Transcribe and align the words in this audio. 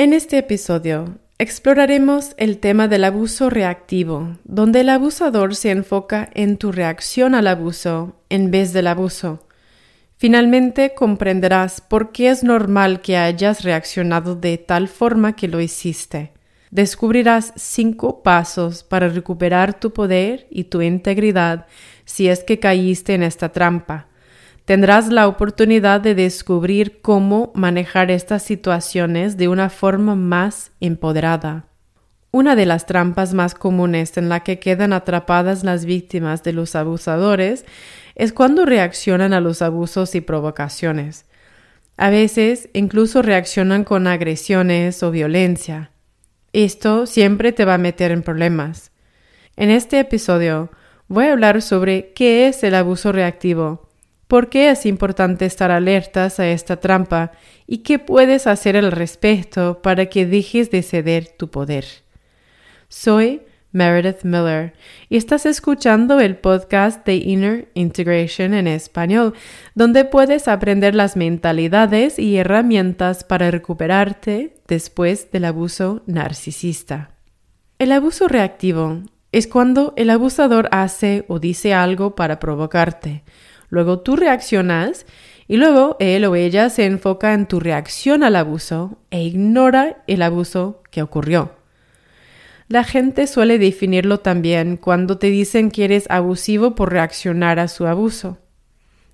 En 0.00 0.12
este 0.12 0.38
episodio 0.38 1.18
exploraremos 1.38 2.34
el 2.36 2.58
tema 2.58 2.86
del 2.86 3.02
abuso 3.02 3.50
reactivo, 3.50 4.36
donde 4.44 4.82
el 4.82 4.90
abusador 4.90 5.56
se 5.56 5.72
enfoca 5.72 6.30
en 6.34 6.56
tu 6.56 6.70
reacción 6.70 7.34
al 7.34 7.48
abuso 7.48 8.14
en 8.28 8.52
vez 8.52 8.72
del 8.72 8.86
abuso. 8.86 9.44
Finalmente 10.16 10.94
comprenderás 10.94 11.80
por 11.80 12.12
qué 12.12 12.30
es 12.30 12.44
normal 12.44 13.00
que 13.00 13.16
hayas 13.16 13.64
reaccionado 13.64 14.36
de 14.36 14.56
tal 14.56 14.86
forma 14.86 15.34
que 15.34 15.48
lo 15.48 15.60
hiciste. 15.60 16.32
Descubrirás 16.70 17.52
cinco 17.56 18.22
pasos 18.22 18.84
para 18.84 19.08
recuperar 19.08 19.80
tu 19.80 19.92
poder 19.92 20.46
y 20.48 20.64
tu 20.64 20.80
integridad 20.80 21.66
si 22.04 22.28
es 22.28 22.44
que 22.44 22.60
caíste 22.60 23.14
en 23.14 23.24
esta 23.24 23.48
trampa 23.48 24.07
tendrás 24.68 25.08
la 25.08 25.28
oportunidad 25.28 26.02
de 26.02 26.14
descubrir 26.14 27.00
cómo 27.00 27.52
manejar 27.54 28.10
estas 28.10 28.42
situaciones 28.42 29.38
de 29.38 29.48
una 29.48 29.70
forma 29.70 30.14
más 30.14 30.72
empoderada. 30.78 31.64
Una 32.32 32.54
de 32.54 32.66
las 32.66 32.84
trampas 32.84 33.32
más 33.32 33.54
comunes 33.54 34.18
en 34.18 34.28
la 34.28 34.40
que 34.40 34.58
quedan 34.58 34.92
atrapadas 34.92 35.64
las 35.64 35.86
víctimas 35.86 36.42
de 36.42 36.52
los 36.52 36.76
abusadores 36.76 37.64
es 38.14 38.34
cuando 38.34 38.66
reaccionan 38.66 39.32
a 39.32 39.40
los 39.40 39.62
abusos 39.62 40.14
y 40.14 40.20
provocaciones. 40.20 41.24
A 41.96 42.10
veces 42.10 42.68
incluso 42.74 43.22
reaccionan 43.22 43.84
con 43.84 44.06
agresiones 44.06 45.02
o 45.02 45.10
violencia. 45.10 45.92
Esto 46.52 47.06
siempre 47.06 47.52
te 47.52 47.64
va 47.64 47.72
a 47.72 47.78
meter 47.78 48.10
en 48.10 48.22
problemas. 48.22 48.92
En 49.56 49.70
este 49.70 49.98
episodio 49.98 50.70
voy 51.06 51.24
a 51.24 51.32
hablar 51.32 51.62
sobre 51.62 52.12
qué 52.12 52.48
es 52.48 52.62
el 52.64 52.74
abuso 52.74 53.12
reactivo, 53.12 53.87
¿Por 54.28 54.50
qué 54.50 54.68
es 54.68 54.84
importante 54.84 55.46
estar 55.46 55.70
alertas 55.70 56.38
a 56.38 56.46
esta 56.46 56.76
trampa 56.76 57.32
y 57.66 57.78
qué 57.78 57.98
puedes 57.98 58.46
hacer 58.46 58.76
al 58.76 58.92
respecto 58.92 59.80
para 59.80 60.06
que 60.06 60.26
dejes 60.26 60.70
de 60.70 60.82
ceder 60.82 61.28
tu 61.28 61.48
poder? 61.48 61.86
Soy 62.88 63.40
Meredith 63.72 64.24
Miller 64.24 64.74
y 65.08 65.16
estás 65.16 65.46
escuchando 65.46 66.20
el 66.20 66.36
podcast 66.36 67.06
de 67.06 67.16
Inner 67.16 67.70
Integration 67.72 68.52
en 68.52 68.66
español, 68.66 69.32
donde 69.74 70.04
puedes 70.04 70.46
aprender 70.46 70.94
las 70.94 71.16
mentalidades 71.16 72.18
y 72.18 72.36
herramientas 72.36 73.24
para 73.24 73.50
recuperarte 73.50 74.56
después 74.66 75.30
del 75.30 75.46
abuso 75.46 76.02
narcisista. 76.04 77.12
El 77.78 77.92
abuso 77.92 78.28
reactivo 78.28 79.04
es 79.32 79.46
cuando 79.46 79.94
el 79.96 80.10
abusador 80.10 80.68
hace 80.70 81.24
o 81.28 81.38
dice 81.38 81.72
algo 81.72 82.14
para 82.14 82.38
provocarte 82.38 83.24
Luego 83.68 84.00
tú 84.00 84.16
reaccionas 84.16 85.06
y 85.46 85.56
luego 85.56 85.96
él 85.98 86.24
o 86.24 86.34
ella 86.36 86.70
se 86.70 86.84
enfoca 86.84 87.34
en 87.34 87.46
tu 87.46 87.60
reacción 87.60 88.22
al 88.22 88.36
abuso 88.36 88.98
e 89.10 89.22
ignora 89.22 90.02
el 90.06 90.22
abuso 90.22 90.82
que 90.90 91.02
ocurrió. 91.02 91.52
La 92.68 92.84
gente 92.84 93.26
suele 93.26 93.58
definirlo 93.58 94.20
también 94.20 94.76
cuando 94.76 95.16
te 95.16 95.28
dicen 95.28 95.70
que 95.70 95.86
eres 95.86 96.04
abusivo 96.10 96.74
por 96.74 96.92
reaccionar 96.92 97.58
a 97.58 97.68
su 97.68 97.86
abuso. 97.86 98.38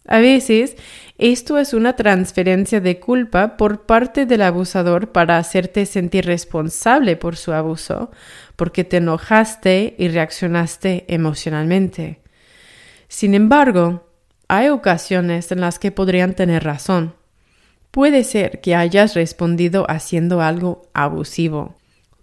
A 0.06 0.18
veces, 0.18 0.76
esto 1.16 1.56
es 1.58 1.72
una 1.72 1.96
transferencia 1.96 2.80
de 2.80 2.98
culpa 2.98 3.56
por 3.56 3.86
parte 3.86 4.26
del 4.26 4.42
abusador 4.42 5.12
para 5.12 5.38
hacerte 5.38 5.86
sentir 5.86 6.26
responsable 6.26 7.16
por 7.16 7.36
su 7.36 7.52
abuso, 7.52 8.10
porque 8.56 8.84
te 8.84 8.98
enojaste 8.98 9.94
y 9.98 10.08
reaccionaste 10.08 11.04
emocionalmente. 11.08 12.20
Sin 13.08 13.34
embargo, 13.34 14.04
hay 14.48 14.68
ocasiones 14.68 15.50
en 15.52 15.60
las 15.60 15.78
que 15.78 15.90
podrían 15.90 16.34
tener 16.34 16.64
razón. 16.64 17.14
Puede 17.90 18.24
ser 18.24 18.60
que 18.60 18.74
hayas 18.74 19.14
respondido 19.14 19.86
haciendo 19.88 20.40
algo 20.40 20.82
abusivo. 20.94 21.76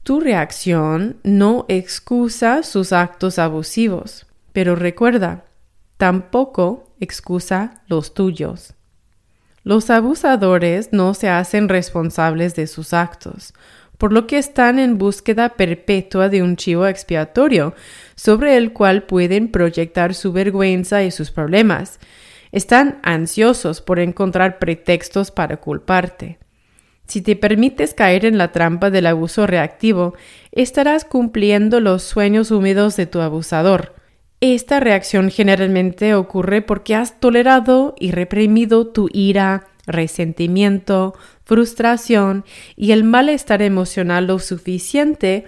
Tu 0.04 0.20
reacción 0.20 1.18
no 1.24 1.66
excusa 1.68 2.64
sus 2.64 2.92
actos 2.92 3.40
abusivos, 3.40 4.26
pero 4.52 4.76
recuerda, 4.76 5.46
tampoco 5.98 6.92
excusa 7.00 7.82
los 7.88 8.14
tuyos. 8.14 8.74
Los 9.64 9.92
abusadores 9.92 10.90
no 10.92 11.14
se 11.14 11.30
hacen 11.30 11.70
responsables 11.70 12.56
de 12.56 12.66
sus 12.66 12.94
actos, 12.94 13.54
por 14.02 14.14
lo 14.14 14.26
que 14.26 14.40
están 14.40 14.80
en 14.80 14.98
búsqueda 14.98 15.50
perpetua 15.50 16.28
de 16.28 16.42
un 16.42 16.56
chivo 16.56 16.88
expiatorio 16.88 17.76
sobre 18.16 18.58
el 18.58 18.74
cual 18.74 19.04
pueden 19.04 19.52
proyectar 19.52 20.16
su 20.16 20.34
vergüenza 20.34 21.04
y 21.04 21.12
sus 21.12 21.30
problemas. 21.30 22.00
Están 22.52 22.98
ansiosos 23.04 23.80
por 23.80 24.00
encontrar 24.00 24.58
pretextos 24.58 25.30
para 25.30 25.58
culparte. 25.58 26.40
Si 27.06 27.22
te 27.22 27.36
permites 27.36 27.94
caer 27.94 28.26
en 28.26 28.40
la 28.40 28.52
trampa 28.52 28.90
del 28.90 29.06
abuso 29.06 29.46
reactivo, 29.46 30.16
estarás 30.52 31.06
cumpliendo 31.06 31.80
los 31.80 32.02
sueños 32.02 32.50
húmedos 32.50 32.98
de 32.98 33.06
tu 33.06 33.20
abusador. 33.22 33.94
Esta 34.40 34.80
reacción 34.80 35.30
generalmente 35.30 36.16
ocurre 36.16 36.64
porque 36.64 36.96
has 36.96 37.20
tolerado 37.20 37.94
y 38.00 38.10
reprimido 38.10 38.88
tu 38.88 39.10
ira, 39.14 39.68
resentimiento, 39.86 41.14
frustración 41.52 42.46
y 42.78 42.94
el 42.94 43.04
malestar 43.04 43.62
emocional 43.62 44.28
lo 44.28 44.40
suficiente 44.40 45.44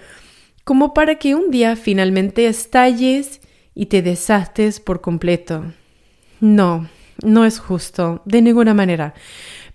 como 0.62 0.92
para 0.92 1.14
que 1.14 1.34
un 1.34 1.50
día 1.50 1.76
finalmente 1.76 2.46
estalles 2.46 3.40
y 3.74 3.86
te 3.86 4.02
desastes 4.02 4.80
por 4.80 5.00
completo. 5.00 5.64
No, 6.40 6.90
no 7.22 7.46
es 7.46 7.58
justo, 7.58 8.20
de 8.26 8.42
ninguna 8.42 8.74
manera. 8.74 9.14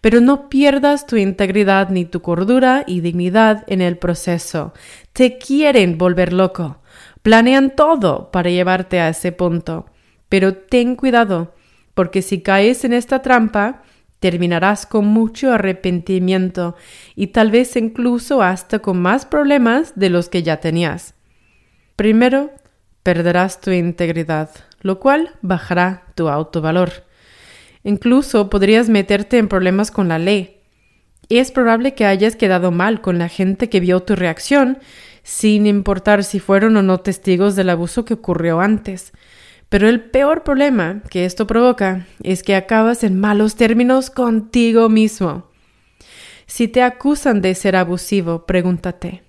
Pero 0.01 0.21
no 0.21 0.49
pierdas 0.49 1.07
tu 1.07 1.15
integridad 1.15 1.89
ni 1.89 2.05
tu 2.05 2.21
cordura 2.21 2.83
y 2.85 3.01
dignidad 3.01 3.63
en 3.65 3.81
el 3.81 3.97
proceso. 3.97 4.75
Te 5.13 5.39
quieren 5.39 5.97
volver 5.97 6.31
loco. 6.31 6.77
Planean 7.23 7.75
todo 7.75 8.29
para 8.29 8.51
llevarte 8.51 8.99
a 8.99 9.09
ese 9.09 9.31
punto. 9.31 9.87
Pero 10.29 10.53
ten 10.53 10.95
cuidado, 10.95 11.55
porque 11.95 12.21
si 12.21 12.41
caes 12.41 12.85
en 12.85 12.93
esta 12.93 13.23
trampa, 13.23 13.81
terminarás 14.19 14.85
con 14.85 15.05
mucho 15.05 15.53
arrepentimiento 15.53 16.75
y 17.15 17.27
tal 17.27 17.51
vez 17.51 17.75
incluso 17.75 18.41
hasta 18.41 18.79
con 18.79 19.01
más 19.01 19.25
problemas 19.25 19.93
de 19.95 20.09
los 20.09 20.29
que 20.29 20.43
ya 20.43 20.57
tenías. 20.57 21.15
Primero, 21.95 22.51
perderás 23.03 23.61
tu 23.61 23.71
integridad, 23.71 24.49
lo 24.81 24.99
cual 24.99 25.31
bajará 25.41 26.03
tu 26.15 26.29
autovalor. 26.29 27.05
Incluso 27.83 28.49
podrías 28.49 28.89
meterte 28.89 29.37
en 29.37 29.47
problemas 29.47 29.91
con 29.91 30.09
la 30.09 30.19
ley. 30.19 30.57
Es 31.29 31.51
probable 31.51 31.93
que 31.93 32.05
hayas 32.05 32.35
quedado 32.35 32.71
mal 32.71 33.01
con 33.01 33.19
la 33.19 33.29
gente 33.29 33.69
que 33.69 33.79
vio 33.79 34.01
tu 34.01 34.15
reacción, 34.15 34.79
sin 35.23 35.67
importar 35.67 36.23
si 36.23 36.39
fueron 36.39 36.75
o 36.75 36.81
no 36.81 36.99
testigos 36.99 37.55
del 37.55 37.69
abuso 37.69 38.03
que 38.03 38.15
ocurrió 38.15 38.59
antes. 38.59 39.13
Pero 39.69 39.87
el 39.87 40.01
peor 40.01 40.43
problema 40.43 41.03
que 41.09 41.25
esto 41.25 41.45
provoca 41.45 42.07
es 42.23 42.41
que 42.41 42.55
acabas 42.55 43.03
en 43.03 43.19
malos 43.19 43.55
términos 43.55 44.09
contigo 44.09 44.89
mismo. 44.89 45.49
Si 46.47 46.67
te 46.67 46.81
acusan 46.81 47.41
de 47.41 47.53
ser 47.53 47.75
abusivo, 47.75 48.47
pregúntate, 48.47 49.21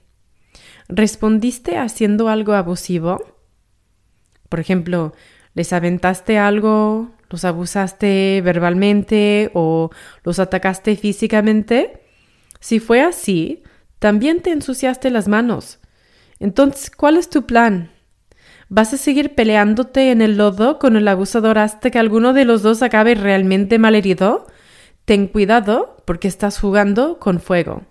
¿respondiste 0.89 1.77
haciendo 1.77 2.29
algo 2.31 2.55
abusivo? 2.55 3.37
Por 4.49 4.61
ejemplo, 4.61 5.13
¿les 5.55 5.75
aventaste 5.75 6.39
algo, 6.39 7.11
los 7.29 7.45
abusaste 7.45 8.41
verbalmente 8.43 9.51
o 9.53 9.91
los 10.25 10.39
atacaste 10.39 10.97
físicamente? 10.97 12.01
Si 12.59 12.81
fue 12.81 13.03
así, 13.03 13.63
también 13.99 14.41
te 14.41 14.51
ensuciaste 14.51 15.11
las 15.11 15.29
manos. 15.29 15.79
Entonces, 16.39 16.91
¿cuál 16.91 17.19
es 17.19 17.29
tu 17.29 17.47
plan? 17.47 17.91
¿Vas 18.73 18.95
a 18.95 18.99
seguir 18.99 19.35
peleándote 19.35 20.13
en 20.13 20.23
el 20.23 20.37
lodo 20.37 20.79
con 20.79 20.95
el 20.95 21.09
abusador 21.09 21.59
hasta 21.59 21.91
que 21.91 21.99
alguno 21.99 22.33
de 22.33 22.45
los 22.45 22.63
dos 22.63 22.83
acabe 22.83 23.17
realmente 23.17 23.81
malherido? 23.81 24.47
Ten 25.05 25.27
cuidado 25.27 25.97
porque 26.05 26.29
estás 26.29 26.61
jugando 26.61 27.19
con 27.19 27.41
fuego. 27.41 27.83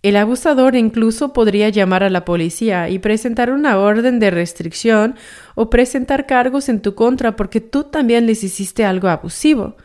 El 0.00 0.16
abusador 0.16 0.76
incluso 0.76 1.34
podría 1.34 1.68
llamar 1.68 2.04
a 2.04 2.08
la 2.08 2.24
policía 2.24 2.88
y 2.88 3.00
presentar 3.00 3.52
una 3.52 3.76
orden 3.76 4.18
de 4.18 4.30
restricción 4.30 5.14
o 5.56 5.68
presentar 5.68 6.24
cargos 6.24 6.70
en 6.70 6.80
tu 6.80 6.94
contra 6.94 7.36
porque 7.36 7.60
tú 7.60 7.84
también 7.84 8.24
les 8.24 8.42
hiciste 8.42 8.86
algo 8.86 9.08
abusivo. 9.08 9.76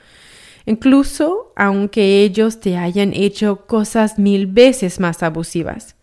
Incluso 0.65 1.51
aunque 1.57 2.21
ellos 2.23 2.61
te 2.61 2.77
hayan 2.77 3.11
hecho 3.11 3.65
cosas 3.67 4.17
mil 4.17 4.47
veces 4.47 5.01
más 5.01 5.21
abusivas. 5.21 5.97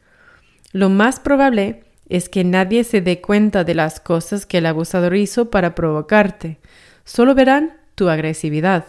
Lo 0.72 0.90
más 0.90 1.20
probable 1.20 1.83
es 2.08 2.28
que 2.28 2.44
nadie 2.44 2.84
se 2.84 3.00
dé 3.00 3.20
cuenta 3.20 3.64
de 3.64 3.74
las 3.74 4.00
cosas 4.00 4.46
que 4.46 4.58
el 4.58 4.66
abusador 4.66 5.16
hizo 5.16 5.50
para 5.50 5.74
provocarte. 5.74 6.58
Solo 7.04 7.34
verán 7.34 7.76
tu 7.94 8.08
agresividad. 8.08 8.84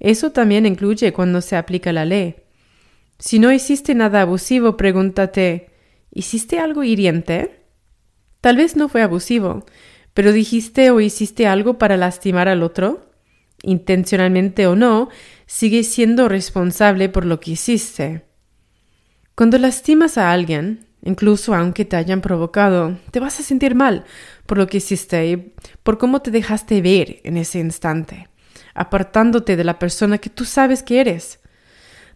Eso 0.00 0.32
también 0.32 0.66
incluye 0.66 1.12
cuando 1.12 1.40
se 1.40 1.56
aplica 1.56 1.92
la 1.92 2.04
ley. 2.04 2.36
Si 3.18 3.38
no 3.38 3.52
hiciste 3.52 3.94
nada 3.94 4.22
abusivo, 4.22 4.76
pregúntate, 4.76 5.70
¿hiciste 6.10 6.58
algo 6.58 6.84
hiriente? 6.84 7.62
Tal 8.42 8.56
vez 8.56 8.76
no 8.76 8.88
fue 8.88 9.02
abusivo, 9.02 9.64
pero 10.12 10.32
dijiste 10.32 10.90
o 10.90 11.00
hiciste 11.00 11.46
algo 11.46 11.78
para 11.78 11.96
lastimar 11.96 12.48
al 12.48 12.62
otro. 12.62 13.10
Intencionalmente 13.62 14.66
o 14.66 14.76
no, 14.76 15.08
sigues 15.46 15.88
siendo 15.88 16.28
responsable 16.28 17.08
por 17.08 17.24
lo 17.24 17.40
que 17.40 17.52
hiciste. 17.52 18.26
Cuando 19.34 19.58
lastimas 19.58 20.18
a 20.18 20.32
alguien, 20.32 20.85
incluso 21.06 21.54
aunque 21.54 21.84
te 21.84 21.96
hayan 21.96 22.20
provocado, 22.20 22.98
te 23.10 23.20
vas 23.20 23.40
a 23.40 23.42
sentir 23.42 23.74
mal 23.74 24.04
por 24.44 24.58
lo 24.58 24.66
que 24.66 24.78
hiciste 24.78 25.26
y 25.26 25.54
por 25.82 25.98
cómo 25.98 26.20
te 26.20 26.30
dejaste 26.30 26.82
ver 26.82 27.20
en 27.24 27.36
ese 27.36 27.60
instante, 27.60 28.28
apartándote 28.74 29.56
de 29.56 29.64
la 29.64 29.78
persona 29.78 30.18
que 30.18 30.30
tú 30.30 30.44
sabes 30.44 30.82
que 30.82 31.00
eres. 31.00 31.40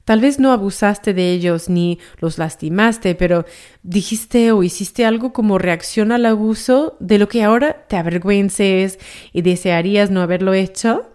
Tal 0.04 0.20
vez 0.20 0.40
no 0.40 0.50
abusaste 0.50 1.14
de 1.14 1.31
ellos 1.31 1.69
ni 1.69 2.00
los 2.19 2.38
lastimaste, 2.38 3.14
pero 3.14 3.44
dijiste 3.82 4.50
o 4.50 4.62
hiciste 4.62 5.04
algo 5.04 5.32
como 5.32 5.58
reacción 5.58 6.10
al 6.10 6.26
abuso 6.26 6.96
de 7.00 7.19
lo 7.19 7.28
que 7.28 7.44
ahora 7.44 7.87
te 7.87 7.96
avergüences 7.96 8.98
y 9.32 9.42
desearías 9.42 10.10
no 10.10 10.20
haberlo 10.20 10.52
hecho. 10.52 11.10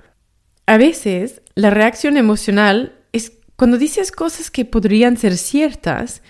A 0.65 0.77
veces, 0.77 1.41
la 1.55 1.71
reacción 1.71 2.15
emocional 2.15 2.93
es 3.11 3.33
cuando 3.57 3.77
dices 3.77 4.11
cosas 4.11 4.49
que 4.49 4.65
podrían 4.65 5.17
ser 5.17 5.35
ciertas, 5.35 6.21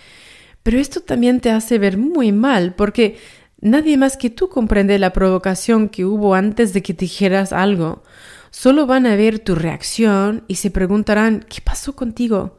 pero 0.65 0.79
esto 0.79 1.01
también 1.01 1.41
te 1.41 1.51
hace 1.51 1.77
ver 1.77 1.95
muy 1.95 2.31
mal 2.31 2.73
porque 2.73 3.19
nadie 3.61 3.97
más 3.97 4.17
que 4.17 4.31
tú 4.31 4.49
comprende 4.49 4.97
la 4.97 5.13
provocación 5.13 5.89
que 5.89 6.05
hubo 6.05 6.33
antes 6.33 6.73
de 6.73 6.81
que 6.81 6.93
dijeras 6.93 7.53
algo. 7.53 8.01
Solo 8.49 8.87
van 8.87 9.05
a 9.05 9.15
ver 9.15 9.37
tu 9.37 9.53
reacción 9.53 10.43
y 10.47 10.55
se 10.55 10.71
preguntarán 10.71 11.45
¿qué 11.47 11.61
pasó 11.61 11.95
contigo? 11.95 12.57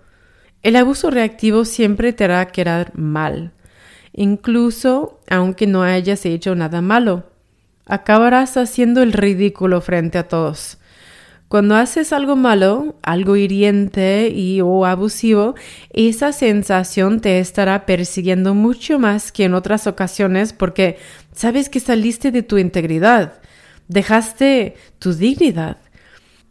El 0.62 0.76
abuso 0.76 1.10
reactivo 1.10 1.64
siempre 1.64 2.12
te 2.12 2.22
hará 2.22 2.46
quedar 2.46 2.96
mal, 2.96 3.54
incluso 4.12 5.18
aunque 5.28 5.66
no 5.66 5.82
hayas 5.82 6.24
hecho 6.26 6.54
nada 6.54 6.82
malo. 6.82 7.24
Acabarás 7.86 8.56
haciendo 8.56 9.02
el 9.02 9.14
ridículo 9.14 9.80
frente 9.80 10.18
a 10.18 10.28
todos. 10.28 10.78
Cuando 11.48 11.76
haces 11.76 12.12
algo 12.12 12.34
malo, 12.34 12.96
algo 13.02 13.36
hiriente 13.36 14.30
y 14.34 14.60
o 14.62 14.84
abusivo, 14.84 15.54
esa 15.90 16.32
sensación 16.32 17.20
te 17.20 17.38
estará 17.38 17.86
persiguiendo 17.86 18.52
mucho 18.54 18.98
más 18.98 19.30
que 19.30 19.44
en 19.44 19.54
otras 19.54 19.86
ocasiones 19.86 20.52
porque 20.52 20.98
sabes 21.32 21.68
que 21.68 21.78
saliste 21.78 22.32
de 22.32 22.42
tu 22.42 22.58
integridad, 22.58 23.34
dejaste 23.86 24.74
tu 24.98 25.12
dignidad, 25.12 25.76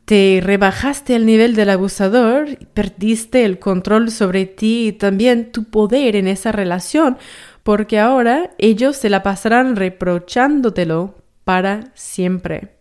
te 0.05 0.39
rebajaste 0.41 1.15
al 1.15 1.25
nivel 1.25 1.55
del 1.55 1.71
abusador, 1.71 2.57
perdiste 2.73 3.43
el 3.43 3.59
control 3.59 4.11
sobre 4.11 4.45
ti 4.45 4.87
y 4.87 4.91
también 4.93 5.51
tu 5.51 5.65
poder 5.65 6.15
en 6.15 6.29
esa 6.29 6.53
relación, 6.53 7.17
porque 7.63 7.99
ahora 7.99 8.51
ellos 8.59 8.95
se 8.95 9.09
la 9.09 9.23
pasarán 9.23 9.75
reprochándotelo 9.75 11.15
para 11.43 11.91
siempre 11.95 12.74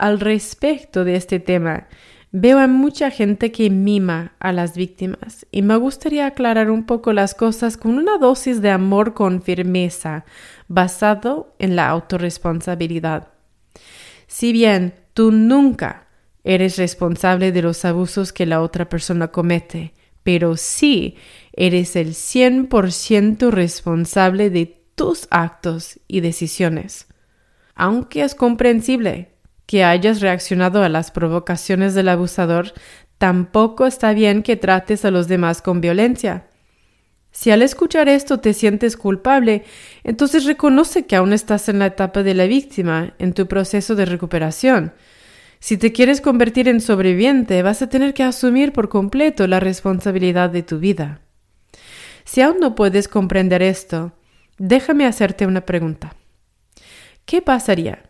al 0.00 0.18
respecto 0.18 1.04
de 1.04 1.14
este 1.14 1.38
tema. 1.38 1.86
Veo 2.32 2.58
a 2.58 2.66
mucha 2.66 3.10
gente 3.10 3.52
que 3.52 3.70
mima 3.70 4.32
a 4.40 4.52
las 4.52 4.76
víctimas 4.76 5.46
y 5.50 5.62
me 5.62 5.76
gustaría 5.76 6.26
aclarar 6.26 6.70
un 6.70 6.86
poco 6.86 7.12
las 7.12 7.34
cosas 7.34 7.76
con 7.76 7.98
una 7.98 8.16
dosis 8.16 8.62
de 8.62 8.70
amor 8.70 9.14
con 9.14 9.42
firmeza, 9.42 10.24
basado 10.68 11.54
en 11.58 11.76
la 11.76 11.88
autorresponsabilidad. 11.88 13.28
Si 14.26 14.52
bien 14.52 14.94
tú 15.12 15.32
nunca 15.32 16.06
eres 16.44 16.78
responsable 16.78 17.52
de 17.52 17.62
los 17.62 17.84
abusos 17.84 18.32
que 18.32 18.46
la 18.46 18.62
otra 18.62 18.88
persona 18.88 19.28
comete, 19.28 19.92
pero 20.22 20.56
sí 20.56 21.16
eres 21.52 21.94
el 21.96 22.14
100% 22.14 23.50
responsable 23.50 24.48
de 24.48 24.82
tus 24.94 25.26
actos 25.30 25.98
y 26.08 26.20
decisiones. 26.20 27.06
Aunque 27.74 28.22
es 28.22 28.34
comprensible 28.34 29.29
que 29.70 29.84
hayas 29.84 30.20
reaccionado 30.20 30.82
a 30.82 30.88
las 30.88 31.12
provocaciones 31.12 31.94
del 31.94 32.08
abusador, 32.08 32.72
tampoco 33.18 33.86
está 33.86 34.12
bien 34.12 34.42
que 34.42 34.56
trates 34.56 35.04
a 35.04 35.12
los 35.12 35.28
demás 35.28 35.62
con 35.62 35.80
violencia. 35.80 36.48
Si 37.30 37.52
al 37.52 37.62
escuchar 37.62 38.08
esto 38.08 38.40
te 38.40 38.52
sientes 38.52 38.96
culpable, 38.96 39.62
entonces 40.02 40.44
reconoce 40.44 41.06
que 41.06 41.14
aún 41.14 41.32
estás 41.32 41.68
en 41.68 41.78
la 41.78 41.86
etapa 41.86 42.24
de 42.24 42.34
la 42.34 42.46
víctima, 42.46 43.14
en 43.20 43.32
tu 43.32 43.46
proceso 43.46 43.94
de 43.94 44.06
recuperación. 44.06 44.92
Si 45.60 45.76
te 45.76 45.92
quieres 45.92 46.20
convertir 46.20 46.66
en 46.66 46.80
sobreviviente, 46.80 47.62
vas 47.62 47.80
a 47.80 47.88
tener 47.88 48.12
que 48.12 48.24
asumir 48.24 48.72
por 48.72 48.88
completo 48.88 49.46
la 49.46 49.60
responsabilidad 49.60 50.50
de 50.50 50.64
tu 50.64 50.80
vida. 50.80 51.20
Si 52.24 52.40
aún 52.40 52.58
no 52.58 52.74
puedes 52.74 53.06
comprender 53.06 53.62
esto, 53.62 54.14
déjame 54.58 55.06
hacerte 55.06 55.46
una 55.46 55.60
pregunta. 55.60 56.16
¿Qué 57.24 57.40
pasaría 57.40 58.09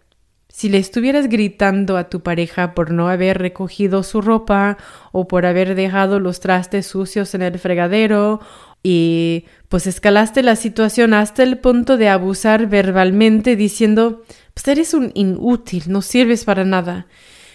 si 0.52 0.69
le 0.69 0.79
estuvieras 0.79 1.29
gritando 1.29 1.97
a 1.97 2.08
tu 2.08 2.20
pareja 2.23 2.75
por 2.75 2.91
no 2.91 3.08
haber 3.08 3.38
recogido 3.38 4.02
su 4.02 4.20
ropa 4.20 4.79
o 5.12 5.29
por 5.29 5.47
haber 5.47 5.76
dejado 5.76 6.19
los 6.19 6.41
trastes 6.41 6.87
sucios 6.87 7.35
en 7.35 7.43
el 7.43 7.58
fregadero 7.58 8.41
y 8.82 9.44
pues 9.69 9.87
escalaste 9.87 10.43
la 10.43 10.56
situación 10.56 11.14
hasta 11.14 11.44
el 11.44 11.58
punto 11.58 11.97
de 11.97 12.08
abusar 12.08 12.67
verbalmente 12.67 13.55
diciendo 13.55 14.25
pues 14.52 14.67
eres 14.67 14.93
un 14.93 15.12
inútil, 15.14 15.85
no 15.87 16.02
sirves 16.02 16.44
para 16.44 16.64
nada, 16.64 17.06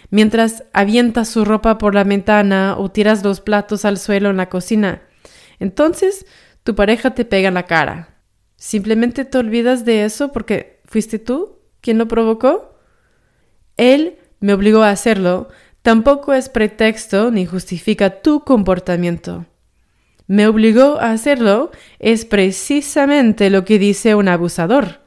mientras 0.09 0.63
avientas 0.71 1.27
su 1.27 1.44
ropa 1.44 1.77
por 1.77 1.94
la 1.94 2.06
ventana 2.06 2.75
o 2.77 2.89
tiras 2.89 3.24
los 3.25 3.41
platos 3.41 3.83
al 3.83 3.98
suelo 3.98 4.30
en 4.30 4.38
la 4.38 4.48
cocina. 4.48 5.01
Entonces 5.59 6.25
tu 6.63 6.75
pareja 6.75 7.13
te 7.13 7.25
pega 7.25 7.51
la 7.51 7.63
cara. 7.63 8.21
Simplemente 8.56 9.25
te 9.25 9.38
olvidas 9.38 9.83
de 9.83 10.06
eso 10.06 10.31
porque 10.31 10.81
fuiste 10.86 11.19
tú 11.19 11.59
quien 11.81 11.98
lo 11.98 12.07
provocó. 12.07 12.75
Él 13.77 14.18
me 14.39 14.54
obligó 14.54 14.83
a 14.83 14.89
hacerlo, 14.89 15.50
tampoco 15.81 16.33
es 16.33 16.50
pretexto 16.50 17.31
ni 17.31 17.45
justifica 17.45 18.22
tu 18.22 18.42
comportamiento. 18.42 19.45
Me 20.27 20.48
obligó 20.48 21.00
a 21.00 21.12
hacerlo 21.12 21.72
es 22.00 22.25
precisamente 22.25 23.50
lo 23.50 23.63
que 23.66 23.77
dice 23.77 24.16
un 24.16 24.27
abusador. 24.27 25.01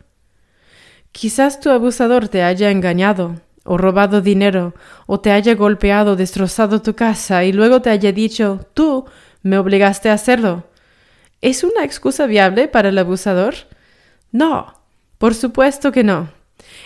Quizás 1.13 1.61
tu 1.61 1.71
abusador 1.71 2.29
te 2.29 2.43
haya 2.43 2.71
engañado, 2.71 3.41
o 3.65 3.77
robado 3.77 4.21
dinero, 4.21 4.75
o 5.07 5.21
te 5.21 5.33
haya 5.33 5.55
golpeado, 5.55 6.15
destrozado 6.15 6.83
tu 6.83 6.95
casa, 6.95 7.45
y 7.45 7.53
luego 7.53 7.83
te 7.83 7.91
haya 7.91 8.13
dicho 8.13 8.67
tú 8.75 9.07
me 9.43 9.59
obligaste 9.59 10.11
a 10.11 10.15
hacerlo. 10.15 10.65
¿Es 11.41 11.65
una 11.65 11.85
excusa 11.85 12.27
viable 12.27 12.69
para 12.69 12.89
el 12.91 12.99
abusador? 12.99 13.55
No, 14.31 14.75
por 15.19 15.35
supuesto 15.35 15.93
que 15.93 16.05
no. 16.05 16.38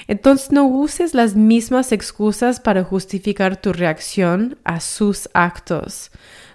Entonces 0.06 0.52
no 0.52 0.66
uses 0.66 1.14
las 1.14 1.34
mismas 1.34 1.92
excusas 1.92 2.60
para 2.60 2.84
justificar 2.84 3.56
tu 3.56 3.72
reacción 3.72 4.58
a 4.64 4.80
sus 4.80 5.28
actos. 5.32 6.10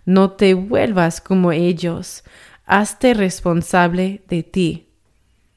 No 0.06 0.32
te 0.32 0.54
vuelvas 0.54 1.22
como 1.22 1.52
ellos. 1.52 2.24
Hazte 2.66 3.14
responsable 3.14 4.22
de 4.28 4.44
ti. 4.44 4.88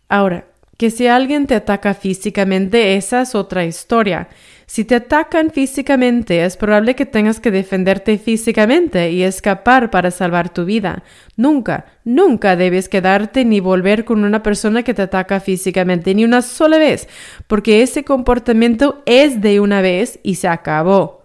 Ahora, 0.09 0.47
que 0.77 0.91
si 0.91 1.07
alguien 1.07 1.47
te 1.47 1.55
ataca 1.55 1.93
físicamente, 1.93 2.97
esa 2.97 3.21
es 3.23 3.35
otra 3.35 3.65
historia. 3.65 4.29
Si 4.73 4.85
te 4.85 4.95
atacan 4.95 5.51
físicamente, 5.51 6.45
es 6.45 6.57
probable 6.57 6.95
que 6.95 7.05
tengas 7.05 7.41
que 7.41 7.51
defenderte 7.51 8.19
físicamente 8.19 9.11
y 9.11 9.25
escapar 9.25 9.91
para 9.91 10.13
salvar 10.13 10.55
tu 10.55 10.65
vida. 10.65 11.03
Nunca, 11.37 11.87
nunca 12.05 12.55
debes 12.55 12.89
quedarte 12.89 13.45
ni 13.45 13.59
volver 13.59 14.05
con 14.05 14.23
una 14.23 14.45
persona 14.45 14.85
que 14.85 14.95
te 14.95 15.03
ataca 15.03 15.41
físicamente, 15.41 16.15
ni 16.15 16.25
una 16.25 16.41
sola 16.41 16.79
vez, 16.79 17.09
porque 17.49 17.83
ese 17.83 18.05
comportamiento 18.05 19.03
es 19.07 19.41
de 19.41 19.59
una 19.59 19.81
vez 19.81 20.21
y 20.23 20.37
se 20.37 20.47
acabó. 20.47 21.25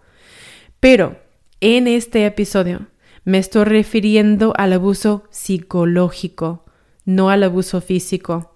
Pero, 0.80 1.16
en 1.62 1.88
este 1.88 2.26
episodio, 2.26 2.88
me 3.26 3.38
estoy 3.38 3.66
refiriendo 3.66 4.56
al 4.58 4.74
abuso 4.74 5.26
psicológico, 5.30 6.66
no 7.06 7.30
al 7.30 7.44
abuso 7.44 7.80
físico. 7.80 8.55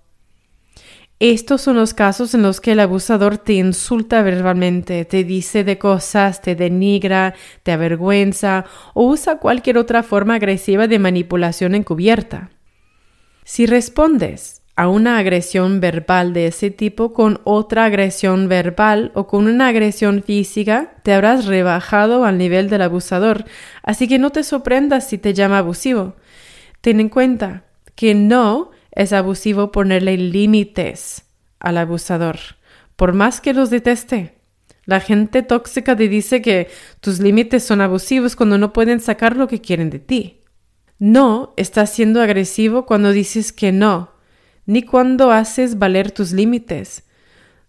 Estos 1.19 1.61
son 1.61 1.75
los 1.75 1.93
casos 1.93 2.33
en 2.33 2.43
los 2.43 2.61
que 2.61 2.71
el 2.71 2.79
abusador 2.79 3.37
te 3.37 3.53
insulta 3.53 4.21
verbalmente, 4.21 5.03
te 5.03 5.25
dice 5.25 5.65
de 5.65 5.77
cosas, 5.77 6.41
te 6.41 6.55
denigra, 6.55 7.35
te 7.63 7.73
avergüenza 7.73 8.63
o 8.93 9.03
usa 9.03 9.37
cualquier 9.39 9.77
otra 9.77 10.01
forma 10.01 10.35
agresiva 10.35 10.87
de 10.87 10.97
manipulación 10.97 11.75
encubierta. 11.75 12.51
Si 13.43 13.65
respondes 13.65 14.61
a 14.77 14.87
una 14.87 15.17
agresión 15.17 15.81
verbal 15.81 16.31
de 16.31 16.47
ese 16.47 16.71
tipo 16.71 17.11
con 17.11 17.41
otra 17.43 17.83
agresión 17.83 18.47
verbal 18.47 19.11
o 19.13 19.27
con 19.27 19.47
una 19.47 19.67
agresión 19.67 20.23
física, 20.23 20.93
te 21.03 21.11
habrás 21.11 21.47
rebajado 21.47 22.23
al 22.23 22.37
nivel 22.37 22.69
del 22.69 22.83
abusador, 22.83 23.43
así 23.83 24.07
que 24.07 24.19
no 24.19 24.29
te 24.29 24.43
sorprendas 24.43 25.09
si 25.09 25.17
te 25.17 25.33
llama 25.33 25.57
abusivo. 25.57 26.15
Ten 26.79 27.01
en 27.01 27.09
cuenta 27.09 27.63
que 27.95 28.15
no 28.15 28.71
es 28.99 29.13
abusivo 29.13 29.71
ponerle 29.71 30.17
límites 30.17 31.23
al 31.57 31.77
abusador, 31.77 32.37
por 32.97 33.13
más 33.13 33.39
que 33.39 33.53
los 33.53 33.69
deteste. 33.69 34.35
La 34.83 34.99
gente 34.99 35.41
tóxica 35.41 35.95
te 35.95 36.09
dice 36.09 36.41
que 36.41 36.67
tus 36.99 37.21
límites 37.21 37.63
son 37.63 37.79
abusivos 37.79 38.35
cuando 38.35 38.57
no 38.57 38.73
pueden 38.73 38.99
sacar 38.99 39.37
lo 39.37 39.47
que 39.47 39.61
quieren 39.61 39.89
de 39.89 39.99
ti. 39.99 40.41
No 40.97 41.53
estás 41.55 41.93
siendo 41.93 42.21
agresivo 42.21 42.85
cuando 42.85 43.13
dices 43.13 43.53
que 43.53 43.71
no, 43.71 44.11
ni 44.65 44.83
cuando 44.83 45.31
haces 45.31 45.79
valer 45.79 46.11
tus 46.11 46.33
límites. 46.33 47.05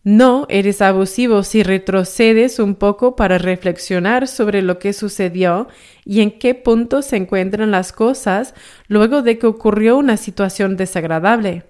No 0.03 0.47
eres 0.49 0.81
abusivo 0.81 1.43
si 1.43 1.63
retrocedes 1.63 2.59
un 2.59 2.75
poco 2.75 3.17
para 3.17 3.37
reflexionar 3.37 4.29
sobre 4.29 4.63
lo 4.63 4.79
que 4.79 4.95
sucedió 4.95 5.69
y 6.07 6.23
en 6.23 6.39
qué 6.39 6.55
punto 6.55 7.03
se 7.03 7.17
encuentran 7.17 7.71
las 7.71 7.93
cosas 7.93 8.55
luego 8.89 9.21
de 9.21 9.39
que 9.39 9.47
ocurrió 9.47 9.99
una 9.99 10.17
situación 10.17 10.79
desagradable. 10.79 11.65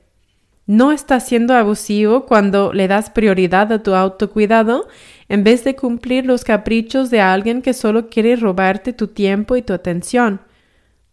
No 0.66 0.92
estás 0.92 1.26
siendo 1.26 1.54
abusivo 1.54 2.26
cuando 2.26 2.72
le 2.72 2.86
das 2.86 3.10
prioridad 3.10 3.72
a 3.72 3.82
tu 3.82 3.96
autocuidado 3.96 4.86
en 5.28 5.42
vez 5.42 5.64
de 5.64 5.74
cumplir 5.74 6.24
los 6.24 6.44
caprichos 6.44 7.10
de 7.10 7.20
alguien 7.20 7.62
que 7.62 7.74
solo 7.74 8.08
quiere 8.08 8.36
robarte 8.36 8.92
tu 8.92 9.08
tiempo 9.08 9.56
y 9.56 9.62
tu 9.62 9.72
atención. 9.72 10.40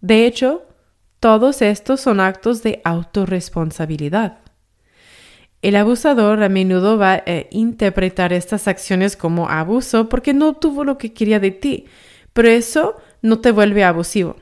De 0.01 0.27
hecho, 0.27 0.67
todos 1.19 1.63
estos 1.63 1.99
son 1.99 2.19
actos 2.19 2.61
de 2.61 2.79
autorresponsabilidad. 2.83 4.37
El 5.67 5.75
abusador 5.75 6.41
a 6.43 6.47
menudo 6.47 6.97
va 6.97 7.15
a 7.15 7.23
interpretar 7.51 8.31
estas 8.31 8.69
acciones 8.69 9.17
como 9.17 9.49
abuso 9.49 10.07
porque 10.07 10.33
no 10.33 10.47
obtuvo 10.47 10.85
lo 10.85 10.97
que 10.97 11.11
quería 11.11 11.41
de 11.41 11.51
ti, 11.51 11.87
pero 12.31 12.47
eso 12.47 12.95
no 13.21 13.41
te 13.41 13.51
vuelve 13.51 13.83
abusivo. 13.83 14.37